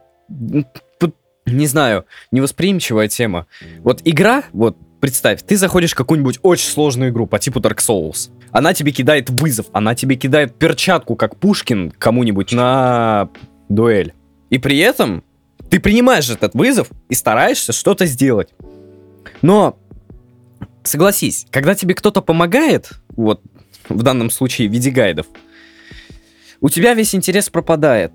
[1.54, 3.46] не знаю, невосприимчивая тема.
[3.82, 8.30] Вот игра, вот Представь, ты заходишь в какую-нибудь очень сложную игру по типу Dark Souls.
[8.50, 13.28] Она тебе кидает вызов, она тебе кидает перчатку, как Пушкин, кому-нибудь на
[13.68, 14.14] дуэль.
[14.50, 15.22] И при этом
[15.70, 18.48] ты принимаешь этот вызов и стараешься что-то сделать.
[19.40, 19.78] Но,
[20.82, 23.42] согласись, когда тебе кто-то помогает, вот
[23.88, 25.26] в данном случае в виде гайдов,
[26.60, 28.10] у тебя весь интерес пропадает.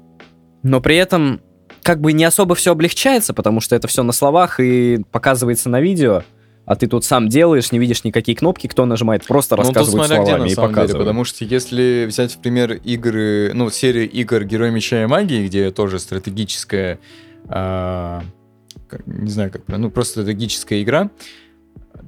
[0.63, 1.41] Но при этом
[1.83, 5.81] как бы не особо все облегчается, потому что это все на словах и показывается на
[5.81, 6.23] видео.
[6.65, 10.07] а ты тут сам делаешь, не видишь никакие кнопки, кто нажимает, просто Ну, тут рассказывают
[10.07, 14.09] где, словами на и самом деле, потому что если взять в пример игры, ну, серию
[14.09, 16.99] игр Герой Меча и Магии, где тоже стратегическая,
[17.49, 21.09] как- не знаю, как ну, просто стратегическая игра,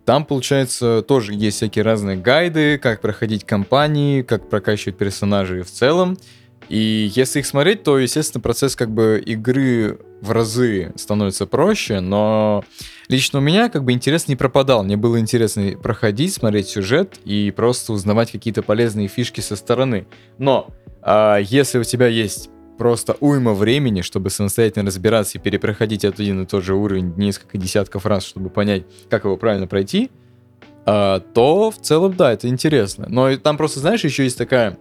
[0.06, 6.18] там, получается, тоже есть всякие разные гайды, как проходить кампании, как прокачивать персонажей в целом.
[6.70, 12.64] И если их смотреть, то, естественно, процесс как бы игры в разы становится проще, но
[13.08, 14.84] лично у меня как бы интерес не пропадал.
[14.84, 20.08] Мне было интересно проходить, смотреть сюжет и просто узнавать какие-то полезные фишки со стороны.
[20.38, 20.70] Но
[21.02, 26.46] а, если у тебя есть просто уйма времени, чтобы самостоятельно разбираться и перепроходить один и
[26.46, 30.10] тот же уровень несколько десятков раз, чтобы понять, как его правильно пройти,
[30.86, 33.06] а, то в целом, да, это интересно.
[33.10, 34.78] Но там просто, знаешь, еще есть такая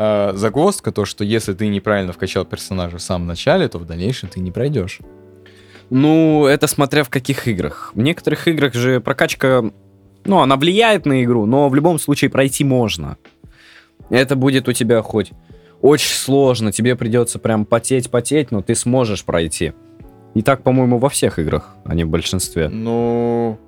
[0.00, 4.28] а, загвоздка, то, что если ты неправильно вкачал персонажа в самом начале, то в дальнейшем
[4.28, 5.00] ты не пройдешь.
[5.90, 7.90] Ну, это смотря в каких играх.
[7.94, 9.64] В некоторых играх же прокачка,
[10.24, 13.16] ну, она влияет на игру, но в любом случае пройти можно.
[14.08, 15.32] Это будет у тебя хоть
[15.82, 19.72] очень сложно, тебе придется прям потеть-потеть, но ты сможешь пройти.
[20.34, 22.68] И так, по-моему, во всех играх, а не в большинстве.
[22.68, 23.58] Ну,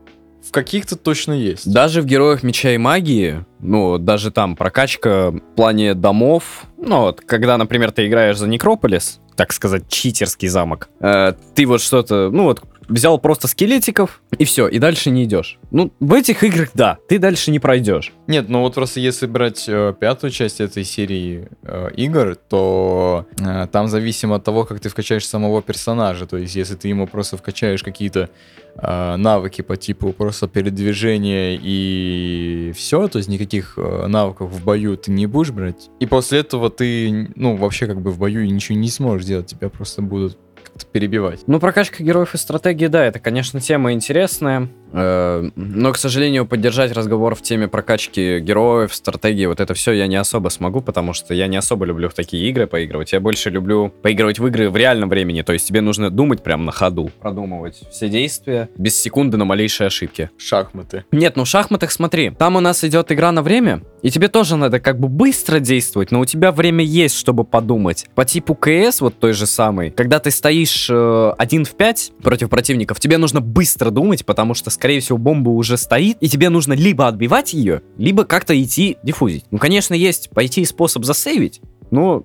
[0.46, 1.70] в каких-то точно есть.
[1.70, 7.20] Даже в Героях Меча и Магии, ну, даже там прокачка в плане домов, ну, вот,
[7.20, 12.44] когда, например, ты играешь за Некрополис, так сказать, читерский замок, э, ты вот что-то, ну,
[12.44, 15.58] вот, взял просто скелетиков, и все, и дальше не идешь.
[15.70, 18.12] Ну, в этих играх, да, ты дальше не пройдешь.
[18.26, 23.66] Нет, ну вот просто если брать э, пятую часть этой серии э, игр, то э,
[23.72, 26.26] там зависимо от того, как ты вкачаешь самого персонажа.
[26.26, 28.28] То есть, если ты ему просто вкачаешь какие-то
[28.76, 34.96] э, навыки по типу просто передвижения и все, то есть никаких э, навыков в бою
[34.96, 35.90] ты не будешь брать.
[36.00, 39.68] И после этого ты, ну, вообще как бы в бою ничего не сможешь делать, тебя
[39.68, 40.38] просто будут
[40.86, 41.40] перебивать.
[41.46, 44.68] Ну, прокачка героев и стратегии, да, это, конечно, тема интересная.
[44.92, 50.06] Э, Но, к сожалению, поддержать разговор в теме прокачки героев, стратегии, вот это все я
[50.06, 53.12] не особо смогу, потому что я не особо люблю в такие игры поигрывать.
[53.12, 55.42] Я больше люблю поигрывать в игры в реальном времени.
[55.42, 57.10] То есть тебе нужно думать прямо на ходу.
[57.20, 60.30] Продумывать все действия без секунды на малейшие ошибки.
[60.38, 61.04] Шахматы.
[61.12, 64.56] Нет, ну в шахматах смотри, там у нас идет игра на время, и тебе тоже
[64.56, 68.06] надо как бы быстро действовать, но у тебя время есть, чтобы подумать.
[68.14, 72.48] По типу КС, вот той же самой, когда ты стоишь э, один в 5 против
[72.48, 76.72] противников, тебе нужно быстро думать, потому что, скорее всего, бомба уже стоит, и тебе нужно
[76.72, 79.44] либо отбивать ее, либо как-то идти диффузить.
[79.50, 81.60] Ну, конечно, есть пойти способ засейвить,
[81.90, 82.24] но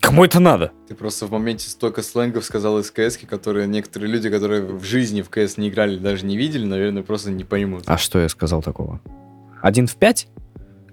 [0.00, 0.72] кому это надо?
[0.88, 5.22] Ты просто в моменте столько сленгов сказал из КС, которые некоторые люди, которые в жизни
[5.22, 7.84] в КС не играли, даже не видели, наверное, просто не поймут.
[7.86, 9.00] А что я сказал такого?
[9.62, 10.26] Один в 5?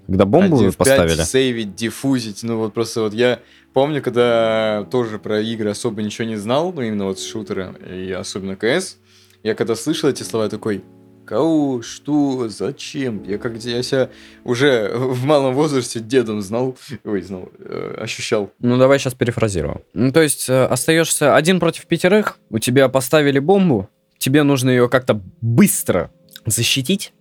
[0.06, 1.22] Когда бомбу Один в пять, поставили?
[1.22, 2.44] сейвить, диффузить.
[2.44, 3.40] Ну вот просто вот я
[3.72, 8.54] помню, когда тоже про игры особо ничего не знал, ну именно вот шутеры, и особенно
[8.56, 8.98] КС,
[9.42, 10.82] я когда слышал эти слова, я такой,
[11.24, 13.22] кого, что, зачем?
[13.24, 14.10] Я как я себя
[14.44, 18.50] уже в малом возрасте дедом знал, ой, знал, э, ощущал.
[18.58, 19.82] Ну, давай сейчас перефразирую.
[19.94, 23.88] Ну, то есть, э, остаешься один против пятерых, у тебя поставили бомбу,
[24.18, 26.10] тебе нужно ее как-то быстро
[26.46, 27.12] защитить,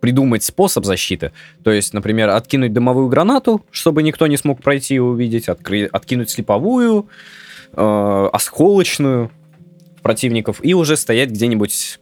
[0.00, 1.32] придумать способ защиты.
[1.64, 6.30] То есть, например, откинуть дымовую гранату, чтобы никто не смог пройти и увидеть, откры- откинуть
[6.30, 7.08] слеповую,
[7.72, 9.30] э, осколочную
[10.06, 11.98] противников, и уже стоять где-нибудь,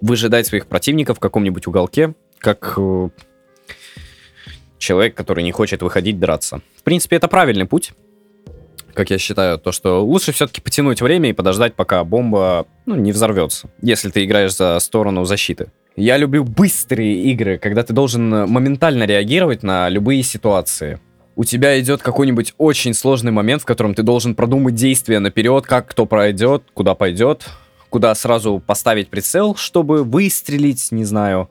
[0.00, 3.08] выжидать своих противников в каком-нибудь уголке, как э,
[4.78, 6.60] человек, который не хочет выходить драться.
[6.76, 7.92] В принципе, это правильный путь
[8.94, 13.12] как я считаю, то, что лучше все-таки потянуть время и подождать, пока бомба ну, не
[13.12, 15.70] взорвется, если ты играешь за сторону защиты.
[15.96, 20.98] Я люблю быстрые игры, когда ты должен моментально реагировать на любые ситуации.
[21.38, 25.86] У тебя идет какой-нибудь очень сложный момент, в котором ты должен продумать действия наперед, как
[25.86, 27.46] кто пройдет, куда пойдет,
[27.90, 31.50] куда сразу поставить прицел, чтобы выстрелить, не знаю,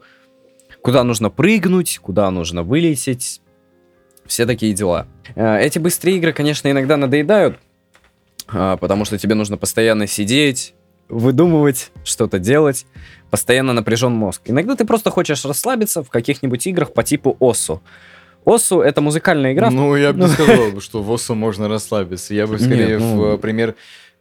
[0.81, 3.41] куда нужно прыгнуть, куда нужно вылететь.
[4.25, 5.05] Все такие дела.
[5.35, 7.59] Э, Эти быстрые игры, конечно, иногда надоедают,
[8.47, 10.73] а, потому что тебе нужно постоянно сидеть,
[11.09, 12.87] выдумывать, что-то делать,
[13.29, 14.41] постоянно напряжен мозг.
[14.45, 17.83] Иногда ты просто хочешь расслабиться в каких-нибудь играх по типу Осу.
[18.45, 19.69] Осу— это музыкальная игра.
[19.71, 22.33] Ну, я бы не сказал, бы, что в ОСО можно расслабиться.
[22.33, 23.75] Я бы скорее Нет, ну- в пример,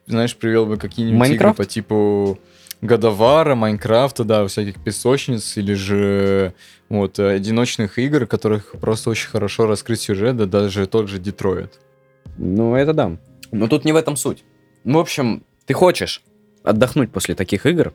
[0.07, 2.39] знаешь, привел бы какие-нибудь игры по типу
[2.81, 6.53] Годовара, Майнкрафта, да, всяких песочниц или же
[6.89, 11.79] вот э, одиночных игр, которых просто очень хорошо раскрыть сюжет, да даже тот же Детройт.
[12.37, 13.17] Ну, это да.
[13.51, 14.43] Но тут не в этом суть.
[14.83, 16.21] Ну, в общем, ты хочешь
[16.63, 17.93] отдохнуть после таких игр,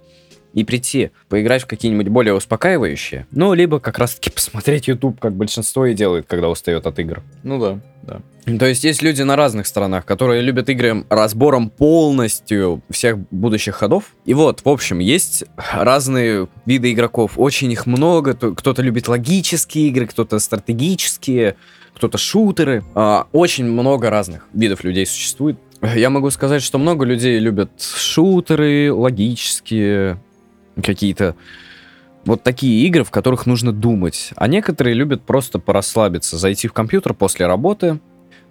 [0.53, 5.87] и прийти, поиграть в какие-нибудь более успокаивающие, ну, либо как раз-таки посмотреть YouTube, как большинство
[5.87, 7.23] и делает, когда устает от игр.
[7.43, 8.21] Ну да, да.
[8.59, 14.05] То есть есть люди на разных сторонах, которые любят игры разбором полностью всех будущих ходов.
[14.25, 17.33] И вот, в общем, есть разные виды игроков.
[17.37, 18.35] Очень их много.
[18.35, 21.57] Кто-то любит логические игры, кто-то стратегические,
[21.95, 22.83] кто-то шутеры.
[22.95, 25.59] А, очень много разных видов людей существует.
[25.83, 30.21] Я могу сказать, что много людей любят шутеры, логические,
[30.83, 31.35] какие-то
[32.25, 34.33] вот такие игры, в которых нужно думать.
[34.37, 37.99] А некоторые любят просто порасслабиться, зайти в компьютер после работы,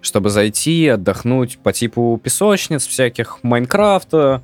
[0.01, 4.43] чтобы зайти, отдохнуть по типу песочниц всяких, Майнкрафта,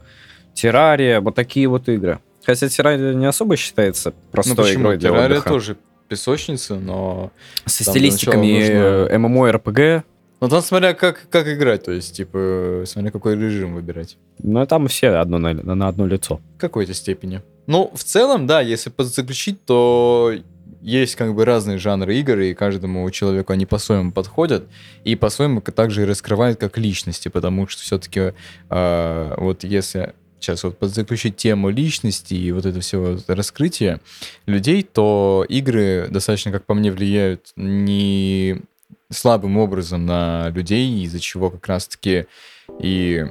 [0.53, 2.19] Террария, вот такие вот игры.
[2.45, 4.81] Хотя Террария не особо считается простой ну, почему?
[4.81, 5.49] игрой для Террария отдыха.
[5.49, 5.77] тоже
[6.07, 7.31] песочница, но...
[7.65, 9.27] Со стилистиками нужно...
[9.27, 10.03] MMORPG.
[10.41, 14.17] Ну, там смотря как, как играть, то есть, типа, смотря какой режим выбирать.
[14.37, 16.39] Ну, там все одно на, на одно лицо.
[16.57, 17.41] В какой-то степени.
[17.67, 20.33] Ну, в целом, да, если подзаключить, то
[20.81, 24.67] есть как бы разные жанры игр, и каждому человеку они по-своему подходят,
[25.03, 28.33] и по-своему также и раскрывают как личности, потому что все-таки э,
[28.69, 33.99] а, вот если сейчас вот подзаключить тему личности и вот это все вот раскрытие
[34.45, 38.61] людей, то игры достаточно, как по мне, влияют не
[39.09, 42.27] слабым образом на людей, из-за чего как раз-таки
[42.79, 43.25] и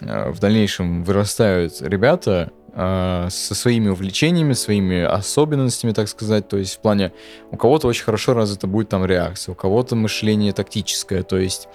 [0.00, 6.48] э, в дальнейшем вырастают ребята, со своими увлечениями, своими особенностями, так сказать.
[6.48, 7.12] То есть в плане
[7.50, 11.22] у кого-то очень хорошо развита будет там реакция, у кого-то мышление тактическое.
[11.22, 11.68] То есть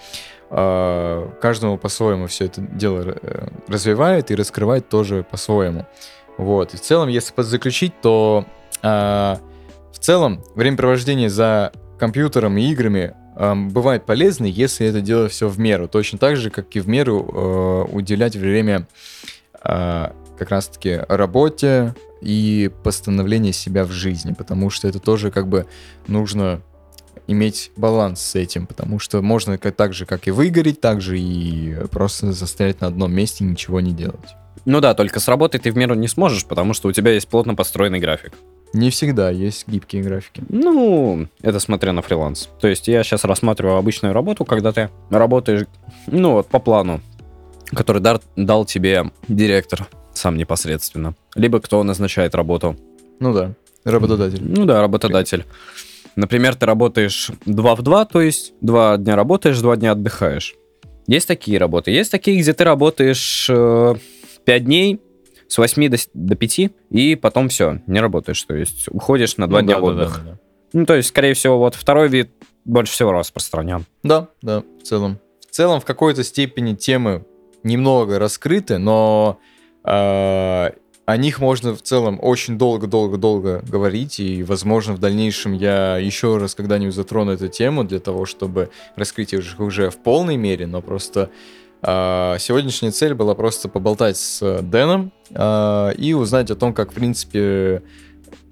[0.50, 5.86] э, каждому по-своему все это дело э, развивает и раскрывает тоже по-своему.
[6.38, 6.74] Вот.
[6.74, 8.44] И в целом, если подзаключить, то
[8.82, 15.48] э, в целом времяпровождение за компьютером и играми э, бывает полезно, если это делать все
[15.48, 15.88] в меру.
[15.88, 18.86] Точно так же, как и в меру э, уделять время
[19.64, 25.66] э, как раз-таки работе и постановление себя в жизни, потому что это тоже как бы
[26.06, 26.62] нужно
[27.26, 31.74] иметь баланс с этим, потому что можно так же, как и выгореть, так же и
[31.90, 34.36] просто застрять на одном месте и ничего не делать.
[34.64, 37.28] Ну да, только с работой ты в меру не сможешь, потому что у тебя есть
[37.28, 38.32] плотно построенный график.
[38.72, 40.42] Не всегда есть гибкие графики.
[40.48, 42.48] Ну, это смотря на фриланс.
[42.60, 45.66] То есть я сейчас рассматриваю обычную работу, когда ты работаешь,
[46.08, 47.00] ну вот, по плану,
[47.70, 49.86] который дар, дал тебе директор
[50.16, 51.14] сам непосредственно.
[51.34, 52.76] Либо кто назначает работу.
[53.20, 53.54] Ну да,
[53.84, 54.42] работодатель.
[54.42, 55.44] Ну да, работодатель.
[56.16, 60.54] Например, ты работаешь 2 в 2, то есть 2 дня работаешь, 2 дня отдыхаешь.
[61.06, 61.90] Есть такие работы.
[61.90, 63.94] Есть такие, где ты работаешь э,
[64.44, 65.00] 5 дней,
[65.48, 66.60] с 8 до, до 5,
[66.90, 68.42] и потом все, не работаешь.
[68.42, 70.18] То есть уходишь на 2 ну, дня да, отдыха.
[70.18, 70.38] Да, да, да.
[70.72, 72.30] Ну, то есть, скорее всего, вот второй вид
[72.64, 73.84] больше всего распространен.
[74.02, 75.20] Да, да, в целом.
[75.48, 77.24] В целом, в какой-то степени темы
[77.62, 79.38] немного раскрыты, но
[79.86, 86.56] о них можно в целом очень долго-долго-долго говорить, и, возможно, в дальнейшем я еще раз
[86.56, 91.30] когда-нибудь затрону эту тему для того, чтобы раскрыть их уже в полной мере, но просто
[91.82, 96.94] э, сегодняшняя цель была просто поболтать с Дэном э, и узнать о том, как, в
[96.94, 97.82] принципе,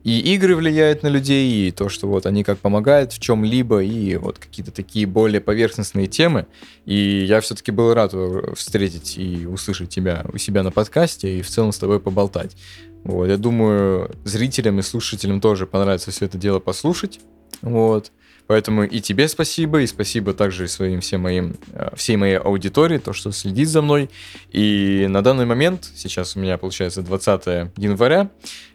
[0.04, 4.16] и игры влияют на людей, и то, что вот они как помогают в чем-либо, и
[4.16, 6.46] вот какие-то такие более поверхностные темы.
[6.84, 8.14] И я все-таки был рад
[8.54, 12.54] встретить и услышать тебя у себя на подкасте, и в целом с тобой поболтать.
[13.02, 17.20] Вот, я думаю, зрителям и слушателям тоже понравится все это дело послушать.
[17.62, 18.12] Вот.
[18.46, 23.12] Поэтому и тебе спасибо, и спасибо также своим всем моим, э, всей моей аудитории, то,
[23.12, 24.10] что следит за мной.
[24.52, 28.30] И на данный момент, сейчас у меня получается 20 января,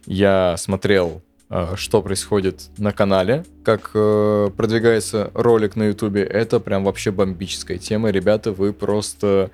[0.05, 6.83] я смотрел э, что происходит на канале, как э, продвигается ролик на ютубе, это прям
[6.83, 8.09] вообще бомбическая тема.
[8.09, 9.51] Ребята, вы просто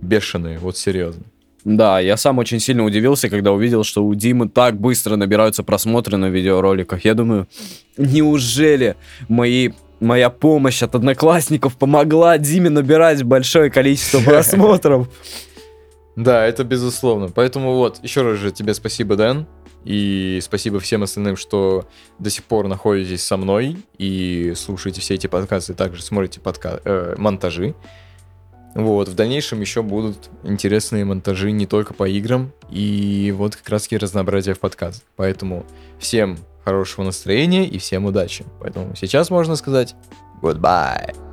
[0.00, 1.24] бешеные, вот серьезно.
[1.66, 6.16] Да, я сам очень сильно удивился, когда увидел, что у Димы так быстро набираются просмотры
[6.16, 7.04] на видеороликах.
[7.04, 7.48] Я думаю,
[7.96, 8.94] неужели
[9.28, 15.08] мои моя помощь от одноклассников помогла Диме набирать большое количество просмотров.
[16.14, 17.30] Да, это безусловно.
[17.34, 19.48] Поэтому вот, еще раз же тебе спасибо, Дэн.
[19.84, 21.88] И спасибо всем остальным, что
[22.20, 27.16] до сих пор находитесь со мной и слушаете все эти подкасты, также смотрите подка- э,
[27.18, 27.74] монтажи.
[28.76, 33.84] Вот, в дальнейшем еще будут интересные монтажи не только по играм, и вот как раз
[33.84, 35.02] таки разнообразие в подкастах.
[35.16, 35.64] Поэтому
[35.98, 38.44] всем хорошего настроения и всем удачи.
[38.60, 39.94] Поэтому сейчас можно сказать
[40.42, 41.25] goodbye.